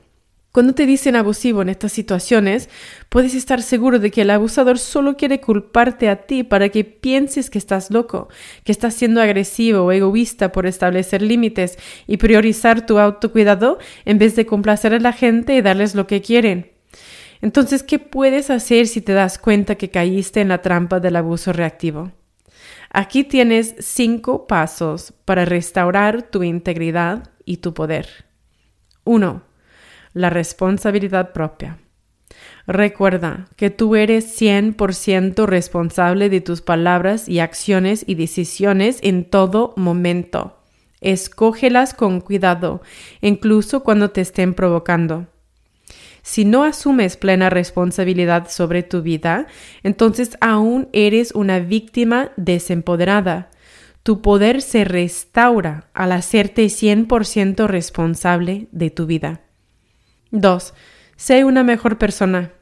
Cuando 0.52 0.76
te 0.76 0.86
dicen 0.86 1.16
abusivo 1.16 1.64
en 1.64 1.70
estas 1.70 1.94
situaciones, 1.94 2.70
puedes 3.10 3.34
estar 3.34 3.64
seguro 3.64 3.98
de 3.98 4.12
que 4.12 4.22
el 4.22 4.30
abusador 4.30 4.78
solo 4.78 5.18
quiere 5.18 5.42
culparte 5.42 6.10
a 6.10 6.28
ti 6.28 6.44
para 6.44 6.70
que 6.70 6.84
pienses 6.84 7.50
que 7.50 7.58
estás 7.58 7.90
loco, 7.90 8.30
que 8.64 8.72
estás 8.72 8.94
siendo 8.94 9.20
agresivo 9.20 9.82
o 9.82 9.92
egoísta 9.92 10.52
por 10.52 10.68
establecer 10.68 11.24
límites 11.24 11.80
y 12.06 12.18
priorizar 12.18 12.86
tu 12.86 13.00
autocuidado 13.00 13.80
en 14.06 14.20
vez 14.20 14.36
de 14.36 14.46
complacer 14.46 14.94
a 14.94 15.00
la 15.00 15.12
gente 15.12 15.56
y 15.56 15.64
darles 15.64 15.96
lo 15.96 16.06
que 16.06 16.22
quieren. 16.22 16.75
Entonces, 17.46 17.84
¿qué 17.84 18.00
puedes 18.00 18.50
hacer 18.50 18.88
si 18.88 19.02
te 19.02 19.14
das 19.14 19.38
cuenta 19.38 19.76
que 19.76 19.92
caíste 19.92 20.42
en 20.42 20.48
la 20.48 20.64
trampa 20.64 21.00
del 21.00 21.16
abuso 21.16 21.54
reactivo? 21.54 22.12
Aquí 22.90 23.24
tienes 23.24 23.76
cinco 23.78 24.48
pasos 24.48 25.14
para 25.26 25.46
restaurar 25.46 26.24
tu 26.24 26.42
integridad 26.42 27.30
y 27.46 27.58
tu 27.58 27.76
poder. 27.76 28.26
1. 29.04 29.44
La 30.14 30.32
responsabilidad 30.32 31.34
propia. 31.34 31.78
Recuerda 32.66 33.46
que 33.58 33.70
tú 33.70 33.96
eres 33.96 34.42
100% 34.42 35.46
responsable 35.46 36.30
de 36.30 36.42
tus 36.42 36.64
palabras 36.64 37.30
y 37.30 37.42
acciones 37.42 38.04
y 38.08 38.16
decisiones 38.16 38.98
en 39.04 39.24
todo 39.24 39.76
momento. 39.78 40.64
Escógelas 41.00 41.94
con 41.94 42.22
cuidado, 42.22 42.82
incluso 43.22 43.84
cuando 43.84 44.10
te 44.10 44.22
estén 44.22 44.56
provocando. 44.56 45.28
Si 46.26 46.44
no 46.44 46.64
asumes 46.64 47.18
plena 47.18 47.52
responsabilidad 47.52 48.50
sobre 48.50 48.82
tu 48.82 49.04
vida, 49.04 49.46
entonces 49.84 50.40
aún 50.42 50.90
eres 50.92 51.32
una 51.34 51.60
víctima 51.60 52.32
desempoderada. 52.36 53.52
Tu 54.02 54.24
poder 54.24 54.64
se 54.64 54.86
restaura 54.86 55.88
al 55.94 56.12
hacerte 56.12 56.66
100% 56.66 57.68
responsable 57.68 58.68
de 58.72 58.90
tu 58.90 59.06
vida. 59.06 59.42
2. 60.32 60.74
Sé 61.16 61.46
una 61.46 61.64
mejor 61.64 62.00
persona. 62.00 62.54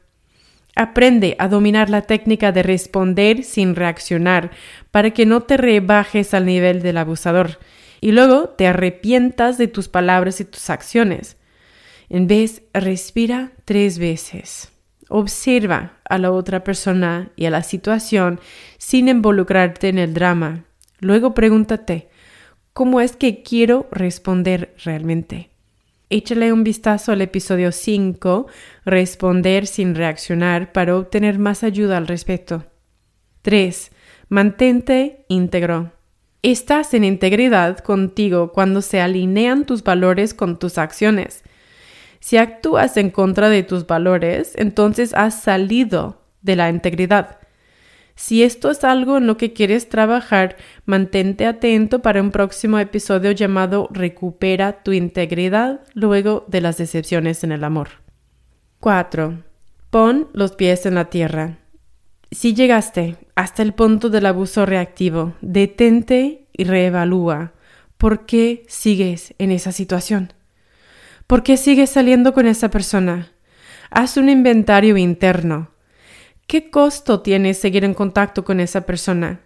Aprende 0.76 1.34
a 1.38 1.48
dominar 1.48 1.88
la 1.88 2.02
técnica 2.02 2.52
de 2.52 2.62
responder 2.62 3.44
sin 3.44 3.76
reaccionar 3.76 4.50
para 4.90 5.12
que 5.12 5.24
no 5.24 5.40
te 5.40 5.56
rebajes 5.56 6.34
al 6.34 6.44
nivel 6.44 6.82
del 6.82 6.98
abusador 6.98 7.58
y 8.02 8.12
luego 8.12 8.50
te 8.50 8.66
arrepientas 8.66 9.56
de 9.56 9.68
tus 9.68 9.88
palabras 9.88 10.38
y 10.42 10.44
tus 10.44 10.68
acciones. 10.68 11.38
En 12.08 12.26
vez, 12.26 12.62
respira 12.72 13.52
tres 13.64 13.98
veces. 13.98 14.70
Observa 15.08 15.98
a 16.08 16.18
la 16.18 16.32
otra 16.32 16.64
persona 16.64 17.30
y 17.36 17.44
a 17.46 17.50
la 17.50 17.62
situación 17.62 18.40
sin 18.78 19.08
involucrarte 19.08 19.88
en 19.88 19.98
el 19.98 20.14
drama. 20.14 20.64
Luego 21.00 21.34
pregúntate, 21.34 22.08
¿cómo 22.72 23.00
es 23.00 23.16
que 23.16 23.42
quiero 23.42 23.88
responder 23.90 24.74
realmente? 24.82 25.50
Échale 26.10 26.52
un 26.52 26.64
vistazo 26.64 27.12
al 27.12 27.22
episodio 27.22 27.72
5, 27.72 28.46
Responder 28.84 29.66
sin 29.66 29.94
reaccionar, 29.94 30.72
para 30.72 30.96
obtener 30.96 31.38
más 31.38 31.64
ayuda 31.64 31.96
al 31.96 32.06
respecto. 32.06 32.64
3. 33.42 33.90
Mantente 34.28 35.24
íntegro. 35.28 35.92
Estás 36.42 36.94
en 36.94 37.04
integridad 37.04 37.78
contigo 37.78 38.52
cuando 38.52 38.82
se 38.82 39.00
alinean 39.00 39.64
tus 39.64 39.82
valores 39.82 40.34
con 40.34 40.58
tus 40.58 40.78
acciones. 40.78 41.42
Si 42.24 42.38
actúas 42.38 42.96
en 42.96 43.10
contra 43.10 43.50
de 43.50 43.62
tus 43.62 43.86
valores, 43.86 44.54
entonces 44.56 45.12
has 45.12 45.42
salido 45.42 46.22
de 46.40 46.56
la 46.56 46.70
integridad. 46.70 47.36
Si 48.14 48.42
esto 48.42 48.70
es 48.70 48.82
algo 48.82 49.18
en 49.18 49.26
lo 49.26 49.36
que 49.36 49.52
quieres 49.52 49.90
trabajar, 49.90 50.56
mantente 50.86 51.44
atento 51.44 52.00
para 52.00 52.22
un 52.22 52.30
próximo 52.30 52.78
episodio 52.78 53.32
llamado 53.32 53.88
Recupera 53.92 54.82
tu 54.82 54.92
integridad 54.92 55.82
luego 55.92 56.46
de 56.48 56.62
las 56.62 56.78
decepciones 56.78 57.44
en 57.44 57.52
el 57.52 57.62
amor. 57.62 57.88
4. 58.80 59.42
Pon 59.90 60.28
los 60.32 60.52
pies 60.52 60.86
en 60.86 60.94
la 60.94 61.10
tierra. 61.10 61.58
Si 62.30 62.54
llegaste 62.54 63.18
hasta 63.34 63.60
el 63.60 63.74
punto 63.74 64.08
del 64.08 64.24
abuso 64.24 64.64
reactivo, 64.64 65.34
detente 65.42 66.46
y 66.54 66.64
reevalúa. 66.64 67.52
¿Por 67.98 68.24
qué 68.24 68.64
sigues 68.66 69.34
en 69.36 69.50
esa 69.50 69.72
situación? 69.72 70.32
¿Por 71.26 71.42
qué 71.42 71.56
sigues 71.56 71.88
saliendo 71.90 72.34
con 72.34 72.46
esa 72.46 72.70
persona? 72.70 73.32
Haz 73.90 74.18
un 74.18 74.28
inventario 74.28 74.98
interno. 74.98 75.70
¿Qué 76.46 76.70
costo 76.70 77.20
tiene 77.20 77.54
seguir 77.54 77.84
en 77.84 77.94
contacto 77.94 78.44
con 78.44 78.60
esa 78.60 78.82
persona? 78.84 79.40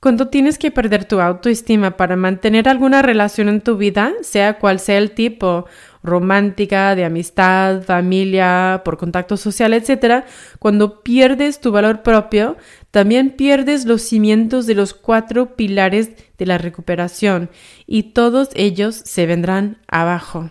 Cuando 0.00 0.28
tienes 0.28 0.58
que 0.58 0.70
perder 0.70 1.06
tu 1.06 1.20
autoestima 1.20 1.96
para 1.96 2.16
mantener 2.16 2.68
alguna 2.68 3.00
relación 3.00 3.48
en 3.48 3.62
tu 3.62 3.78
vida, 3.78 4.12
sea 4.20 4.58
cual 4.58 4.78
sea 4.78 4.98
el 4.98 5.12
tipo, 5.12 5.64
romántica, 6.02 6.94
de 6.94 7.06
amistad, 7.06 7.82
familia, 7.82 8.82
por 8.84 8.98
contacto 8.98 9.38
social, 9.38 9.72
etc., 9.72 10.24
cuando 10.58 11.02
pierdes 11.02 11.58
tu 11.60 11.72
valor 11.72 12.02
propio, 12.02 12.58
también 12.90 13.30
pierdes 13.30 13.86
los 13.86 14.02
cimientos 14.02 14.66
de 14.66 14.74
los 14.74 14.92
cuatro 14.92 15.56
pilares 15.56 16.10
de 16.36 16.44
la 16.44 16.58
recuperación 16.58 17.48
y 17.86 18.12
todos 18.12 18.50
ellos 18.54 18.94
se 18.94 19.24
vendrán 19.24 19.78
abajo. 19.88 20.50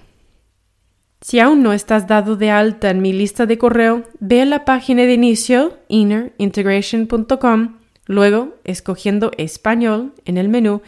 Si 1.27 1.39
aún 1.39 1.63
no 1.63 1.73
estás 1.73 2.05
dado 2.05 2.35
de 2.35 2.51
alta 2.51 2.91
en 2.91 3.01
mi 3.01 3.11
lista 3.11 3.47
de 3.47 3.57
correo, 3.57 4.03
ve 4.19 4.43
a 4.43 4.45
la 4.45 4.63
página 4.63 5.01
de 5.05 5.13
inicio 5.13 5.79
innerintegration.com, 5.87 7.79
luego 8.05 8.57
escogiendo 8.63 9.31
español 9.39 10.13
en 10.25 10.37
el 10.37 10.49
menú 10.49 10.83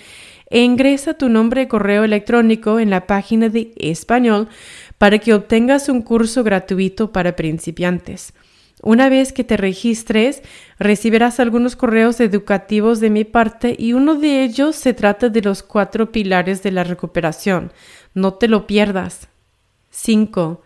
e 0.51 0.59
ingresa 0.61 1.15
tu 1.15 1.29
nombre 1.29 1.61
de 1.61 1.67
correo 1.67 2.03
electrónico 2.03 2.79
en 2.79 2.91
la 2.91 3.07
página 3.07 3.49
de 3.49 3.73
español 3.77 4.47
para 4.99 5.17
que 5.17 5.33
obtengas 5.33 5.89
un 5.89 6.03
curso 6.03 6.43
gratuito 6.43 7.11
para 7.11 7.35
principiantes. 7.35 8.35
Una 8.83 9.09
vez 9.09 9.33
que 9.33 9.43
te 9.43 9.57
registres, 9.57 10.43
recibirás 10.77 11.39
algunos 11.39 11.75
correos 11.75 12.19
educativos 12.19 12.99
de 12.99 13.09
mi 13.09 13.23
parte 13.23 13.75
y 13.75 13.93
uno 13.93 14.13
de 14.13 14.43
ellos 14.43 14.75
se 14.75 14.93
trata 14.93 15.29
de 15.29 15.41
los 15.41 15.63
cuatro 15.63 16.11
pilares 16.11 16.61
de 16.61 16.73
la 16.73 16.83
recuperación. 16.83 17.71
No 18.13 18.35
te 18.35 18.47
lo 18.47 18.67
pierdas. 18.67 19.29
5. 19.97 20.61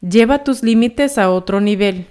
Lleva 0.00 0.42
tus 0.42 0.62
límites 0.62 1.18
a 1.18 1.30
otro 1.30 1.60
nivel. 1.60 2.06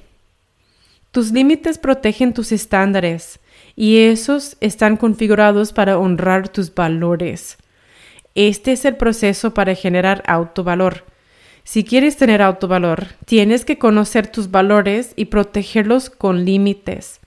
Tus 1.12 1.32
límites 1.32 1.80
protegen 1.80 2.34
tus 2.34 2.52
estándares 2.52 3.40
y 3.76 4.02
esos 4.02 4.56
están 4.62 4.96
configurados 4.96 5.74
para 5.74 5.98
honrar 5.98 6.48
tus 6.48 6.74
valores. 6.74 7.58
Este 8.36 8.74
es 8.74 8.86
el 8.86 8.98
proceso 8.98 9.54
para 9.56 9.74
generar 9.74 10.24
autovalor. 10.28 11.06
Si 11.64 11.84
quieres 11.84 12.18
tener 12.18 12.44
autovalor, 12.44 13.08
tienes 13.26 13.66
que 13.66 13.80
conocer 13.80 14.28
tus 14.28 14.52
valores 14.52 15.14
y 15.16 15.26
protegerlos 15.26 16.12
con 16.12 16.46
límites. 16.46 17.20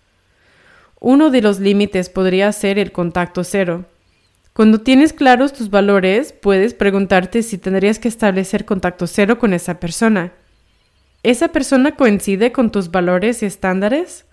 Uno 1.00 1.30
de 1.30 1.42
los 1.42 1.58
límites 1.58 2.08
podría 2.08 2.52
ser 2.52 2.78
el 2.78 2.92
contacto 2.92 3.42
cero. 3.42 3.86
Cuando 4.52 4.80
tienes 4.80 5.14
claros 5.14 5.54
tus 5.54 5.70
valores, 5.70 6.32
puedes 6.34 6.74
preguntarte 6.74 7.42
si 7.42 7.56
tendrías 7.56 7.98
que 7.98 8.08
establecer 8.08 8.66
contacto 8.66 9.06
cero 9.06 9.38
con 9.38 9.54
esa 9.54 9.80
persona. 9.80 10.32
¿Esa 11.22 11.48
persona 11.48 11.96
coincide 11.96 12.52
con 12.52 12.70
tus 12.70 12.90
valores 12.90 13.42
y 13.42 13.46
estándares? 13.46 14.26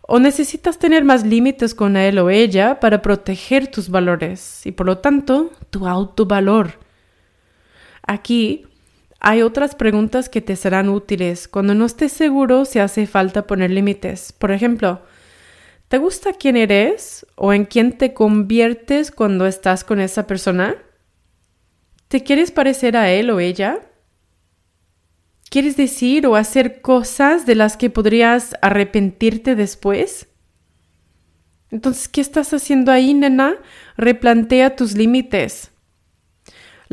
¿O 0.00 0.18
necesitas 0.18 0.78
tener 0.78 1.04
más 1.04 1.24
límites 1.24 1.76
con 1.76 1.96
él 1.96 2.18
o 2.18 2.28
ella 2.28 2.80
para 2.80 3.02
proteger 3.02 3.68
tus 3.68 3.88
valores 3.88 4.66
y 4.66 4.72
por 4.72 4.86
lo 4.86 4.98
tanto 4.98 5.52
tu 5.70 5.86
autovalor? 5.86 6.80
Aquí 8.04 8.66
hay 9.20 9.42
otras 9.42 9.76
preguntas 9.76 10.28
que 10.28 10.40
te 10.40 10.56
serán 10.56 10.88
útiles 10.88 11.46
cuando 11.46 11.76
no 11.76 11.84
estés 11.84 12.12
seguro 12.12 12.64
si 12.64 12.80
hace 12.80 13.06
falta 13.06 13.46
poner 13.46 13.70
límites. 13.70 14.32
Por 14.32 14.50
ejemplo, 14.50 15.02
¿Te 15.92 15.98
gusta 15.98 16.32
quién 16.32 16.56
eres 16.56 17.26
o 17.34 17.52
en 17.52 17.66
quién 17.66 17.98
te 17.98 18.14
conviertes 18.14 19.10
cuando 19.10 19.44
estás 19.46 19.84
con 19.84 20.00
esa 20.00 20.26
persona? 20.26 20.76
¿Te 22.08 22.22
quieres 22.24 22.50
parecer 22.50 22.96
a 22.96 23.10
él 23.10 23.28
o 23.28 23.40
ella? 23.40 23.78
¿Quieres 25.50 25.76
decir 25.76 26.26
o 26.26 26.34
hacer 26.34 26.80
cosas 26.80 27.44
de 27.44 27.56
las 27.56 27.76
que 27.76 27.90
podrías 27.90 28.56
arrepentirte 28.62 29.54
después? 29.54 30.28
Entonces, 31.70 32.08
¿qué 32.08 32.22
estás 32.22 32.54
haciendo 32.54 32.90
ahí, 32.90 33.12
nena? 33.12 33.56
Replantea 33.98 34.74
tus 34.76 34.96
límites. 34.96 35.71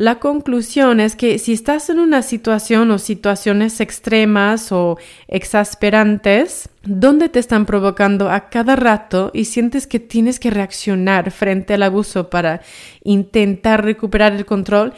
La 0.00 0.18
conclusión 0.18 0.98
es 0.98 1.14
que 1.14 1.38
si 1.38 1.52
estás 1.52 1.90
en 1.90 1.98
una 1.98 2.22
situación 2.22 2.90
o 2.90 2.98
situaciones 2.98 3.82
extremas 3.82 4.72
o 4.72 4.96
exasperantes, 5.28 6.70
donde 6.82 7.28
te 7.28 7.38
están 7.38 7.66
provocando 7.66 8.30
a 8.30 8.48
cada 8.48 8.76
rato 8.76 9.30
y 9.34 9.44
sientes 9.44 9.86
que 9.86 10.00
tienes 10.00 10.40
que 10.40 10.48
reaccionar 10.48 11.30
frente 11.30 11.74
al 11.74 11.82
abuso 11.82 12.30
para 12.30 12.62
intentar 13.04 13.84
recuperar 13.84 14.32
el 14.32 14.46
control, 14.46 14.94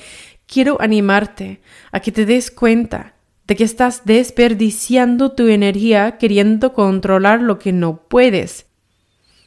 quiero 0.47 0.80
animarte 0.80 1.61
a 1.90 1.99
que 1.99 2.12
te 2.12 2.25
des 2.25 2.52
cuenta 2.52 3.14
de 3.49 3.56
que 3.56 3.64
estás 3.64 4.02
desperdiciando 4.04 5.32
tu 5.32 5.49
energía 5.49 6.16
queriendo 6.16 6.75
controlar 6.75 7.42
lo 7.42 7.59
que 7.59 7.73
no 7.73 7.97
puedes. 8.09 8.66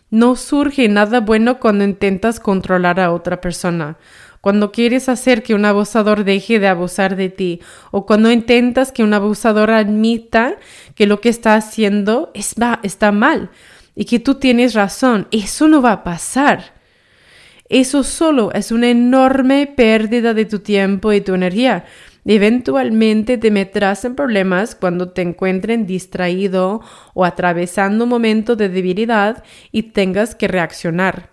No 0.09 0.35
surge 0.35 0.89
nada 0.89 1.21
bueno 1.21 1.61
cuando 1.61 1.85
intentas 1.85 2.41
controlar 2.41 2.99
a 2.99 3.13
otra 3.13 3.39
persona 3.39 3.97
cuando 4.45 4.71
quieres 4.71 5.09
hacer 5.09 5.41
que 5.41 5.55
un 5.55 5.65
abusador 5.65 6.23
deje 6.23 6.59
de 6.59 6.67
abusar 6.67 7.15
de 7.15 7.29
ti 7.29 7.61
o 7.89 8.05
cuando 8.05 8.31
intentas 8.31 8.91
que 8.91 9.01
un 9.01 9.11
abusador 9.15 9.71
admita 9.71 10.57
que 10.93 11.07
lo 11.07 11.19
que 11.19 11.29
está 11.29 11.55
haciendo 11.55 12.29
es, 12.35 12.53
está 12.83 13.11
mal 13.11 13.49
y 13.95 14.05
que 14.05 14.19
tú 14.19 14.35
tienes 14.35 14.75
razón, 14.75 15.27
eso 15.31 15.67
no 15.67 15.81
va 15.81 15.93
a 15.93 16.03
pasar. 16.03 16.75
Eso 17.69 18.03
solo 18.03 18.51
es 18.53 18.71
una 18.71 18.91
enorme 18.91 19.65
pérdida 19.65 20.35
de 20.35 20.45
tu 20.45 20.59
tiempo 20.59 21.11
y 21.11 21.21
tu 21.21 21.33
energía. 21.33 21.85
Eventualmente 22.23 23.39
te 23.39 23.49
meterás 23.49 24.05
en 24.05 24.13
problemas 24.13 24.75
cuando 24.75 25.09
te 25.09 25.23
encuentren 25.23 25.87
distraído 25.87 26.81
o 27.15 27.25
atravesando 27.25 28.03
un 28.03 28.11
momento 28.11 28.55
de 28.55 28.69
debilidad 28.69 29.43
y 29.71 29.81
tengas 29.81 30.35
que 30.35 30.47
reaccionar. 30.47 31.31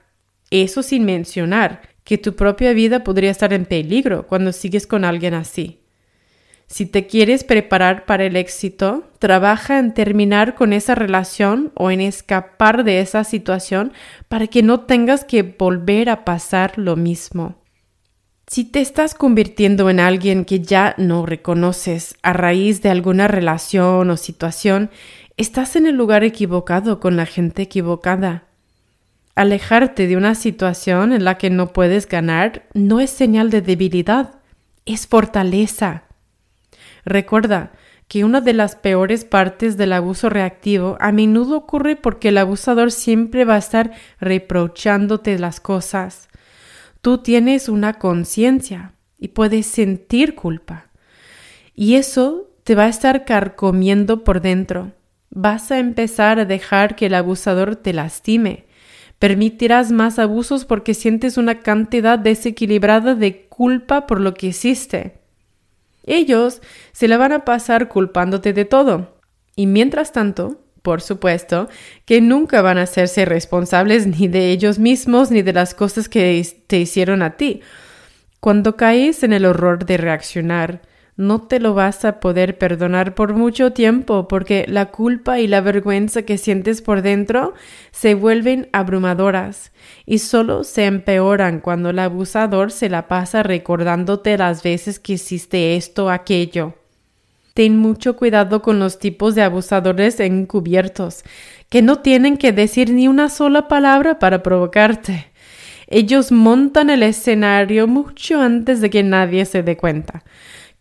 Eso 0.50 0.82
sin 0.82 1.04
mencionar 1.04 1.91
que 2.04 2.18
tu 2.18 2.34
propia 2.34 2.72
vida 2.72 3.04
podría 3.04 3.30
estar 3.30 3.52
en 3.52 3.64
peligro 3.64 4.26
cuando 4.26 4.52
sigues 4.52 4.86
con 4.86 5.04
alguien 5.04 5.34
así. 5.34 5.78
Si 6.72 6.86
te 6.86 7.06
quieres 7.06 7.44
preparar 7.44 8.06
para 8.06 8.24
el 8.24 8.34
éxito, 8.34 9.04
trabaja 9.18 9.78
en 9.78 9.92
terminar 9.92 10.54
con 10.54 10.72
esa 10.72 10.94
relación 10.94 11.70
o 11.74 11.90
en 11.90 12.00
escapar 12.00 12.82
de 12.82 13.00
esa 13.00 13.24
situación 13.24 13.92
para 14.28 14.46
que 14.46 14.62
no 14.62 14.80
tengas 14.80 15.24
que 15.24 15.42
volver 15.42 16.08
a 16.08 16.24
pasar 16.24 16.78
lo 16.78 16.96
mismo. 16.96 17.56
Si 18.46 18.64
te 18.64 18.80
estás 18.80 19.14
convirtiendo 19.14 19.90
en 19.90 20.00
alguien 20.00 20.44
que 20.44 20.60
ya 20.60 20.94
no 20.96 21.26
reconoces 21.26 22.16
a 22.22 22.32
raíz 22.32 22.82
de 22.82 22.88
alguna 22.88 23.28
relación 23.28 24.10
o 24.10 24.16
situación, 24.16 24.90
estás 25.36 25.76
en 25.76 25.86
el 25.86 25.96
lugar 25.96 26.24
equivocado 26.24 27.00
con 27.00 27.16
la 27.16 27.26
gente 27.26 27.62
equivocada. 27.62 28.44
Alejarte 29.34 30.06
de 30.06 30.16
una 30.18 30.34
situación 30.34 31.12
en 31.12 31.24
la 31.24 31.38
que 31.38 31.48
no 31.48 31.72
puedes 31.72 32.06
ganar 32.06 32.66
no 32.74 33.00
es 33.00 33.10
señal 33.10 33.48
de 33.48 33.62
debilidad, 33.62 34.34
es 34.84 35.06
fortaleza. 35.06 36.04
Recuerda 37.06 37.72
que 38.08 38.24
una 38.24 38.42
de 38.42 38.52
las 38.52 38.76
peores 38.76 39.24
partes 39.24 39.78
del 39.78 39.94
abuso 39.94 40.28
reactivo 40.28 40.98
a 41.00 41.12
menudo 41.12 41.56
ocurre 41.56 41.96
porque 41.96 42.28
el 42.28 42.36
abusador 42.36 42.92
siempre 42.92 43.46
va 43.46 43.54
a 43.54 43.58
estar 43.58 43.92
reprochándote 44.20 45.38
las 45.38 45.60
cosas. 45.60 46.28
Tú 47.00 47.18
tienes 47.18 47.70
una 47.70 47.94
conciencia 47.94 48.92
y 49.18 49.28
puedes 49.28 49.64
sentir 49.64 50.34
culpa. 50.34 50.88
Y 51.74 51.94
eso 51.94 52.50
te 52.64 52.74
va 52.74 52.84
a 52.84 52.88
estar 52.88 53.24
carcomiendo 53.24 54.24
por 54.24 54.42
dentro. 54.42 54.92
Vas 55.30 55.72
a 55.72 55.78
empezar 55.78 56.38
a 56.38 56.44
dejar 56.44 56.96
que 56.96 57.06
el 57.06 57.14
abusador 57.14 57.76
te 57.76 57.94
lastime 57.94 58.66
Permitirás 59.22 59.92
más 59.92 60.18
abusos 60.18 60.64
porque 60.64 60.94
sientes 60.94 61.36
una 61.36 61.60
cantidad 61.60 62.18
desequilibrada 62.18 63.14
de 63.14 63.46
culpa 63.46 64.08
por 64.08 64.18
lo 64.18 64.34
que 64.34 64.48
hiciste. 64.48 65.20
Ellos 66.02 66.60
se 66.90 67.06
la 67.06 67.18
van 67.18 67.30
a 67.30 67.44
pasar 67.44 67.86
culpándote 67.86 68.52
de 68.52 68.64
todo. 68.64 69.14
Y 69.54 69.68
mientras 69.68 70.10
tanto, 70.10 70.60
por 70.82 71.02
supuesto, 71.02 71.68
que 72.04 72.20
nunca 72.20 72.62
van 72.62 72.78
a 72.78 72.82
hacerse 72.82 73.24
responsables 73.24 74.08
ni 74.08 74.26
de 74.26 74.50
ellos 74.50 74.80
mismos 74.80 75.30
ni 75.30 75.42
de 75.42 75.52
las 75.52 75.72
cosas 75.72 76.08
que 76.08 76.44
te 76.66 76.80
hicieron 76.80 77.22
a 77.22 77.36
ti. 77.36 77.60
Cuando 78.40 78.76
caes 78.76 79.22
en 79.22 79.32
el 79.32 79.44
horror 79.44 79.86
de 79.86 79.98
reaccionar, 79.98 80.82
no 81.16 81.42
te 81.42 81.60
lo 81.60 81.74
vas 81.74 82.04
a 82.04 82.20
poder 82.20 82.56
perdonar 82.56 83.14
por 83.14 83.34
mucho 83.34 83.72
tiempo 83.72 84.28
porque 84.28 84.64
la 84.66 84.86
culpa 84.86 85.40
y 85.40 85.46
la 85.46 85.60
vergüenza 85.60 86.22
que 86.22 86.38
sientes 86.38 86.80
por 86.80 87.02
dentro 87.02 87.54
se 87.90 88.14
vuelven 88.14 88.68
abrumadoras 88.72 89.72
y 90.06 90.18
solo 90.18 90.64
se 90.64 90.86
empeoran 90.86 91.60
cuando 91.60 91.90
el 91.90 91.98
abusador 91.98 92.70
se 92.70 92.88
la 92.88 93.08
pasa 93.08 93.42
recordándote 93.42 94.38
las 94.38 94.62
veces 94.62 94.98
que 94.98 95.14
hiciste 95.14 95.76
esto 95.76 96.06
o 96.06 96.10
aquello. 96.10 96.74
Ten 97.54 97.76
mucho 97.76 98.16
cuidado 98.16 98.62
con 98.62 98.78
los 98.78 98.98
tipos 98.98 99.34
de 99.34 99.42
abusadores 99.42 100.18
encubiertos, 100.20 101.22
que 101.68 101.82
no 101.82 101.98
tienen 101.98 102.38
que 102.38 102.52
decir 102.52 102.90
ni 102.90 103.08
una 103.08 103.28
sola 103.28 103.68
palabra 103.68 104.18
para 104.18 104.42
provocarte. 104.42 105.26
Ellos 105.86 106.32
montan 106.32 106.88
el 106.88 107.02
escenario 107.02 107.86
mucho 107.86 108.40
antes 108.40 108.80
de 108.80 108.88
que 108.88 109.02
nadie 109.02 109.44
se 109.44 109.62
dé 109.62 109.76
cuenta. 109.76 110.24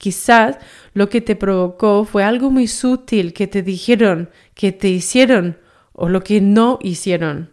Quizás 0.01 0.57
lo 0.95 1.09
que 1.09 1.21
te 1.21 1.35
provocó 1.35 2.05
fue 2.05 2.23
algo 2.23 2.49
muy 2.49 2.65
sutil 2.65 3.33
que 3.33 3.45
te 3.45 3.61
dijeron, 3.61 4.31
que 4.55 4.71
te 4.71 4.89
hicieron 4.89 5.59
o 5.93 6.09
lo 6.09 6.23
que 6.23 6.41
no 6.41 6.79
hicieron. 6.81 7.51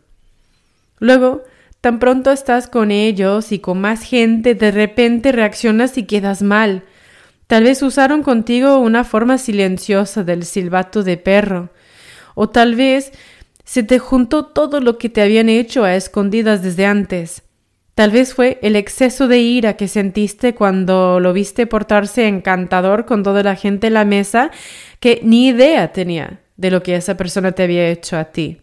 Luego, 0.99 1.43
tan 1.83 1.99
pronto 1.99 2.31
estás 2.31 2.67
con 2.67 2.91
ellos 2.91 3.53
y 3.53 3.59
con 3.59 3.83
más 3.83 4.03
gente, 4.03 4.55
de 4.55 4.71
repente 4.71 5.31
reaccionas 5.31 5.99
y 5.99 6.05
quedas 6.05 6.41
mal. 6.41 6.85
Tal 7.49 7.65
vez 7.65 7.83
usaron 7.83 8.23
contigo 8.23 8.79
una 8.79 9.05
forma 9.05 9.37
silenciosa 9.37 10.25
del 10.25 10.47
silbato 10.47 11.03
de 11.03 11.19
perro. 11.19 11.69
O 12.35 12.49
tal 12.49 12.77
vez 12.77 13.13
se 13.65 13.83
te 13.83 13.99
juntó 13.99 14.47
todo 14.47 14.81
lo 14.81 14.97
que 14.97 15.11
te 15.11 15.21
habían 15.21 15.51
hecho 15.51 15.85
a 15.85 15.97
escondidas 15.97 16.63
desde 16.63 16.87
antes. 16.87 17.43
Tal 17.99 18.13
vez 18.13 18.33
fue 18.33 18.61
el 18.63 18.77
exceso 18.77 19.27
de 19.27 19.41
ira 19.41 19.73
que 19.73 19.89
sentiste 19.89 20.55
cuando 20.55 21.19
lo 21.19 21.33
viste 21.33 21.67
portarse 21.67 22.29
encantador 22.29 23.07
con 23.07 23.25
toda 23.25 23.43
la 23.43 23.57
gente 23.57 23.89
en 23.89 23.95
la 23.95 24.05
mesa 24.05 24.53
que 25.01 25.19
ni 25.25 25.49
idea 25.49 25.93
tenía 25.93 26.39
de 26.57 26.71
lo 26.71 26.85
que 26.85 26.95
esa 26.95 27.17
persona 27.17 27.51
te 27.51 27.65
había 27.65 27.89
hecho 27.89 28.17
a 28.17 28.27
ti. 28.27 28.59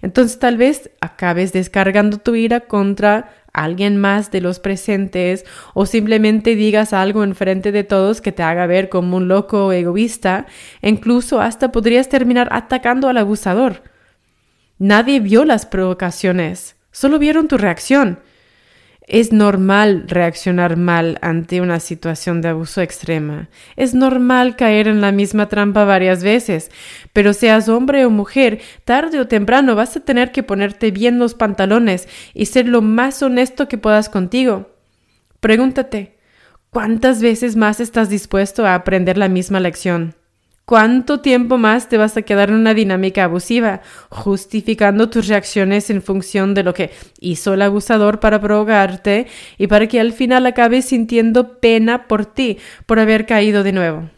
Entonces 0.00 0.38
tal 0.38 0.58
vez 0.58 0.92
acabes 1.00 1.52
descargando 1.52 2.18
tu 2.18 2.36
ira 2.36 2.60
contra 2.60 3.34
alguien 3.52 3.96
más 3.96 4.30
de 4.30 4.42
los 4.42 4.60
presentes 4.60 5.44
o 5.74 5.84
simplemente 5.84 6.54
digas 6.54 6.92
algo 6.92 7.24
en 7.24 7.34
frente 7.34 7.72
de 7.72 7.82
todos 7.82 8.20
que 8.20 8.30
te 8.30 8.44
haga 8.44 8.68
ver 8.68 8.90
como 8.90 9.16
un 9.16 9.26
loco 9.26 9.72
egoísta 9.72 10.46
e 10.82 10.88
incluso 10.88 11.40
hasta 11.40 11.72
podrías 11.72 12.08
terminar 12.08 12.48
atacando 12.52 13.08
al 13.08 13.16
abusador. 13.16 13.82
Nadie 14.78 15.18
vio 15.18 15.44
las 15.44 15.66
provocaciones, 15.66 16.76
solo 16.92 17.18
vieron 17.18 17.48
tu 17.48 17.58
reacción 17.58 18.20
es 19.08 19.32
normal 19.32 20.04
reaccionar 20.06 20.76
mal 20.76 21.18
ante 21.22 21.60
una 21.60 21.80
situación 21.80 22.42
de 22.42 22.48
abuso 22.48 22.82
extrema. 22.82 23.48
Es 23.74 23.94
normal 23.94 24.54
caer 24.54 24.86
en 24.86 25.00
la 25.00 25.12
misma 25.12 25.48
trampa 25.48 25.84
varias 25.84 26.22
veces, 26.22 26.70
pero 27.12 27.32
seas 27.32 27.68
hombre 27.68 28.04
o 28.04 28.10
mujer, 28.10 28.60
tarde 28.84 29.18
o 29.18 29.26
temprano 29.26 29.74
vas 29.74 29.96
a 29.96 30.00
tener 30.00 30.30
que 30.30 30.42
ponerte 30.42 30.90
bien 30.90 31.18
los 31.18 31.34
pantalones 31.34 32.06
y 32.34 32.46
ser 32.46 32.68
lo 32.68 32.82
más 32.82 33.22
honesto 33.22 33.66
que 33.66 33.78
puedas 33.78 34.10
contigo. 34.10 34.70
Pregúntate, 35.40 36.18
¿cuántas 36.70 37.22
veces 37.22 37.56
más 37.56 37.80
estás 37.80 38.10
dispuesto 38.10 38.66
a 38.66 38.74
aprender 38.74 39.16
la 39.16 39.28
misma 39.28 39.58
lección? 39.58 40.14
¿Cuánto 40.68 41.20
tiempo 41.20 41.56
más 41.56 41.88
te 41.88 41.96
vas 41.96 42.14
a 42.18 42.20
quedar 42.20 42.50
en 42.50 42.56
una 42.56 42.74
dinámica 42.74 43.24
abusiva, 43.24 43.80
justificando 44.10 45.08
tus 45.08 45.26
reacciones 45.26 45.88
en 45.88 46.02
función 46.02 46.52
de 46.52 46.62
lo 46.62 46.74
que 46.74 46.90
hizo 47.20 47.54
el 47.54 47.62
abusador 47.62 48.20
para 48.20 48.38
provocarte 48.38 49.28
y 49.56 49.66
para 49.66 49.86
que 49.86 49.98
al 49.98 50.12
final 50.12 50.44
acabes 50.44 50.84
sintiendo 50.84 51.58
pena 51.58 52.06
por 52.06 52.26
ti 52.26 52.58
por 52.84 52.98
haber 52.98 53.24
caído 53.24 53.62
de 53.62 53.72
nuevo? 53.72 54.10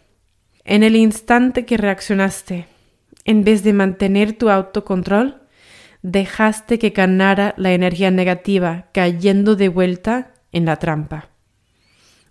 En 0.65 0.83
el 0.83 0.97
instante 0.97 1.65
que 1.65 1.77
reaccionaste, 1.77 2.67
en 3.25 3.45
vez 3.45 3.63
de 3.63 3.73
mantener 3.73 4.33
tu 4.33 4.51
autocontrol, 4.51 5.43
dejaste 6.03 6.81
que 6.81 6.91
ganara 6.91 7.55
la 7.59 7.75
energía 7.75 8.11
negativa, 8.11 8.89
cayendo 8.93 9.55
de 9.55 9.69
vuelta 9.69 10.33
en 10.51 10.65
la 10.65 10.79
trampa. 10.79 11.30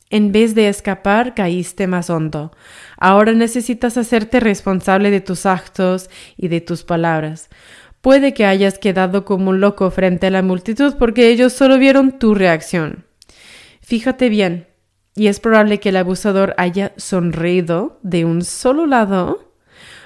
En 0.09 0.31
vez 0.31 0.55
de 0.55 0.69
escapar, 0.69 1.35
caíste 1.35 1.85
más 1.85 2.09
hondo. 2.09 2.51
Ahora 2.97 3.33
necesitas 3.33 3.97
hacerte 3.97 4.39
responsable 4.39 5.11
de 5.11 5.21
tus 5.21 5.45
actos 5.45 6.09
y 6.35 6.47
de 6.47 6.61
tus 6.61 6.83
palabras. 6.83 7.49
Puede 8.01 8.33
que 8.33 8.45
hayas 8.45 8.79
quedado 8.79 9.23
como 9.23 9.51
un 9.51 9.59
loco 9.59 9.91
frente 9.91 10.27
a 10.27 10.31
la 10.31 10.41
multitud 10.41 10.95
porque 10.97 11.29
ellos 11.29 11.53
solo 11.53 11.77
vieron 11.77 12.17
tu 12.17 12.33
reacción. 12.33 13.05
Fíjate 13.81 14.29
bien, 14.29 14.67
y 15.15 15.27
es 15.27 15.39
probable 15.39 15.79
que 15.79 15.89
el 15.89 15.97
abusador 15.97 16.55
haya 16.57 16.93
sonreído 16.95 17.99
de 18.01 18.25
un 18.25 18.43
solo 18.43 18.85
lado, 18.85 19.53